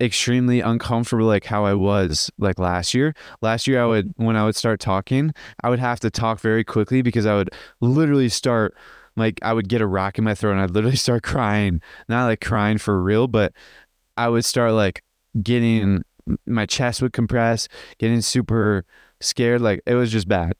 [0.00, 3.14] extremely uncomfortable like how I was like last year.
[3.42, 5.32] Last year I would when I would start talking,
[5.62, 8.74] I would have to talk very quickly because I would literally start
[9.20, 11.80] like I would get a rock in my throat and I'd literally start crying.
[12.08, 13.52] Not like crying for real, but
[14.16, 15.04] I would start like
[15.40, 16.02] getting
[16.46, 17.68] my chest would compress,
[17.98, 18.84] getting super
[19.20, 19.60] scared.
[19.60, 20.54] Like it was just bad.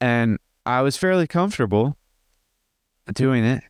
[0.00, 1.96] And I was fairly comfortable
[3.12, 3.62] doing it.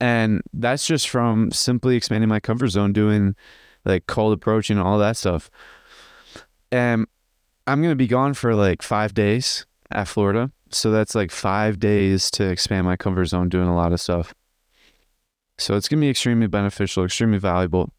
[0.00, 3.36] And that's just from simply expanding my comfort zone, doing
[3.84, 5.50] like cold approaching and all that stuff.
[6.72, 7.06] And
[7.66, 10.50] I'm going to be gone for like five days at Florida.
[10.74, 14.34] So that's like five days to expand my comfort zone, doing a lot of stuff.
[15.56, 17.92] So it's going to be extremely beneficial, extremely valuable.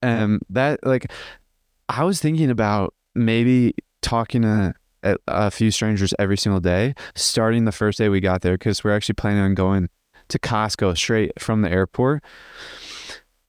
[0.00, 1.12] And that, like,
[1.88, 4.74] I was thinking about maybe talking to
[5.28, 8.96] a few strangers every single day, starting the first day we got there because we're
[8.96, 9.88] actually planning on going
[10.28, 12.24] to Costco straight from the airport.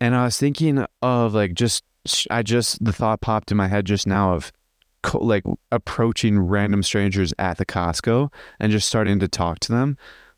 [0.02, 1.84] And I was thinking of like just,
[2.30, 4.52] I just, the thought popped in my head just now of
[5.14, 9.98] like approaching random strangers at the Costco and just starting to talk to them.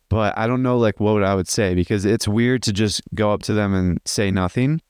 [0.10, 3.32] But I don't know like what I would say because it's weird to just go
[3.32, 4.82] up to them and say nothing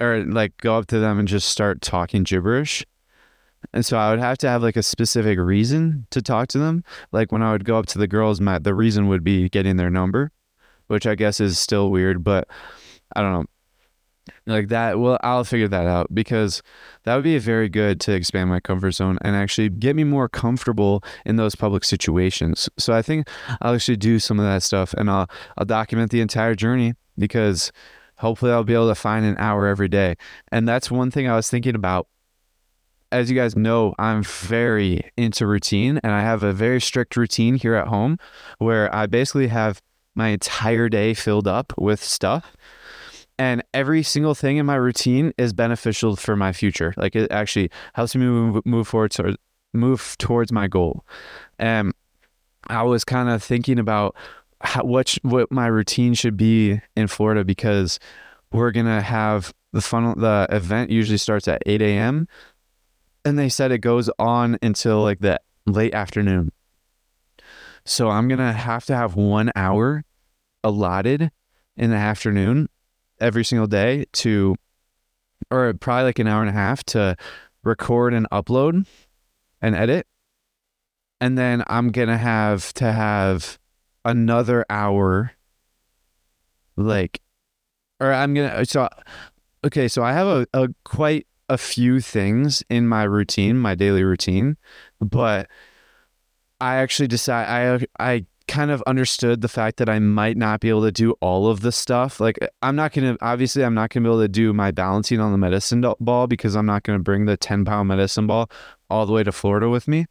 [0.00, 2.84] or like go up to them and just start talking gibberish.
[3.74, 6.82] And so I would have to have like a specific reason to talk to them.
[7.12, 9.76] Like when I would go up to the girls, my the reason would be getting
[9.76, 10.32] their number,
[10.86, 12.48] which I guess is still weird, but
[13.14, 13.44] I don't know.
[14.46, 16.62] Like that, well, I'll figure that out because
[17.04, 20.28] that would be very good to expand my comfort zone and actually get me more
[20.28, 22.68] comfortable in those public situations.
[22.78, 23.28] So I think
[23.60, 27.72] I'll actually do some of that stuff and I'll I'll document the entire journey because
[28.16, 30.16] hopefully I'll be able to find an hour every day.
[30.52, 32.06] And that's one thing I was thinking about
[33.12, 37.56] as you guys know, I'm very into routine and I have a very strict routine
[37.56, 38.18] here at home
[38.58, 39.82] where I basically have
[40.14, 42.56] my entire day filled up with stuff.
[43.40, 46.92] And every single thing in my routine is beneficial for my future.
[46.98, 49.34] Like it actually helps me move, move forward to
[49.72, 51.06] move towards my goal.
[51.58, 51.94] And
[52.66, 54.14] I was kind of thinking about
[54.60, 57.98] how, what what my routine should be in Florida because
[58.52, 60.16] we're gonna have the funnel.
[60.16, 62.28] The event usually starts at 8 a.m
[63.24, 66.52] and they said it goes on until like the late afternoon.
[67.86, 70.04] So I'm to have to have one hour
[70.62, 71.30] allotted
[71.76, 72.68] in the afternoon
[73.20, 74.56] every single day to,
[75.50, 77.16] or probably like an hour and a half to
[77.62, 78.86] record and upload
[79.60, 80.06] and edit.
[81.20, 83.58] And then I'm going to have to have
[84.04, 85.32] another hour
[86.76, 87.20] like,
[88.00, 88.88] or I'm gonna so
[89.64, 89.88] okay.
[89.88, 94.56] So I have a, a quite a few things in my routine, my daily routine,
[95.00, 95.48] but
[96.60, 100.68] I actually decide I I kind of understood the fact that I might not be
[100.68, 102.18] able to do all of the stuff.
[102.18, 105.30] Like I'm not gonna obviously I'm not gonna be able to do my balancing on
[105.30, 108.50] the medicine ball because I'm not gonna bring the 10 pound medicine ball
[108.90, 110.06] all the way to Florida with me.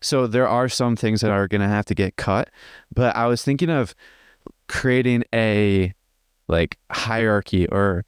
[0.00, 2.50] So there are some things that are gonna have to get cut.
[2.92, 3.94] But I was thinking of
[4.66, 5.94] creating a
[6.48, 8.04] like hierarchy or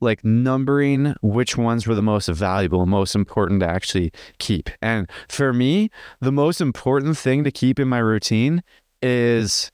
[0.00, 4.70] like numbering which ones were the most valuable, most important to actually keep.
[4.82, 5.90] And for me,
[6.20, 8.62] the most important thing to keep in my routine
[9.02, 9.70] is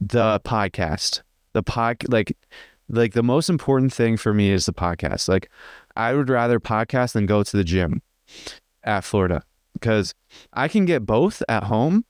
[0.00, 1.22] the podcast.
[1.52, 2.36] The pod like
[2.88, 5.28] like the most important thing for me is the podcast.
[5.28, 5.50] Like
[5.96, 8.02] I would rather podcast than go to the gym
[8.82, 9.42] at Florida
[9.74, 10.14] because
[10.52, 12.04] I can get both at home,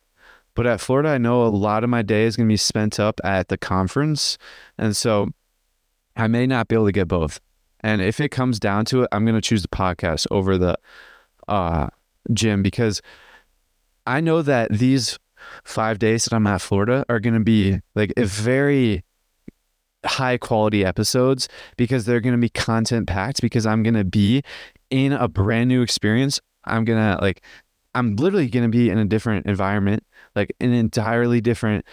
[0.54, 2.98] but at Florida I know a lot of my day is going to be spent
[2.98, 4.38] up at the conference
[4.78, 5.30] and so
[6.16, 7.40] I may not be able to get both.
[7.80, 10.76] And if it comes down to it, I'm going to choose the podcast over the
[11.48, 11.88] uh,
[12.32, 13.02] gym because
[14.06, 15.18] I know that these
[15.64, 19.04] five days that I'm at Florida are going to be like very
[20.04, 24.42] high quality episodes because they're going to be content packed because I'm going to be
[24.90, 26.40] in a brand new experience.
[26.64, 27.42] I'm going to like,
[27.94, 30.04] I'm literally going to be in a different environment,
[30.34, 31.84] like an entirely different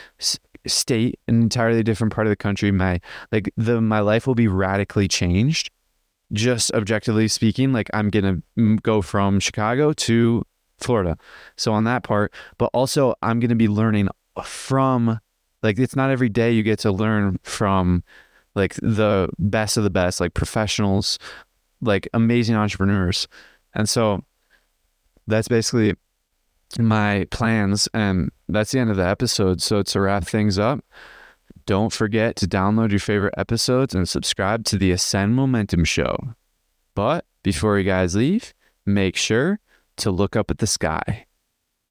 [0.69, 2.71] state, an entirely different part of the country.
[2.71, 3.01] My,
[3.31, 5.71] like the, my life will be radically changed
[6.31, 8.09] just objectively speaking, like I'm
[8.55, 10.43] to go from Chicago to
[10.77, 11.17] Florida.
[11.57, 14.09] So on that part, but also I'm to be learning
[14.43, 15.19] from
[15.61, 18.03] like it's not every day you get to learn from
[18.55, 21.19] like the best of the best, like professionals,
[21.81, 23.27] like amazing entrepreneurs.
[23.73, 24.23] And so
[25.27, 25.95] that's basically
[26.77, 29.61] my plans and that's the end of the episode.
[29.61, 30.83] So to wrap things up,
[31.65, 36.35] don't forget to download your favorite episodes and subscribe to the Ascend Momentum Show.
[36.95, 38.53] But before you guys leave,
[38.85, 39.59] make sure
[39.97, 41.27] to look up at the sky.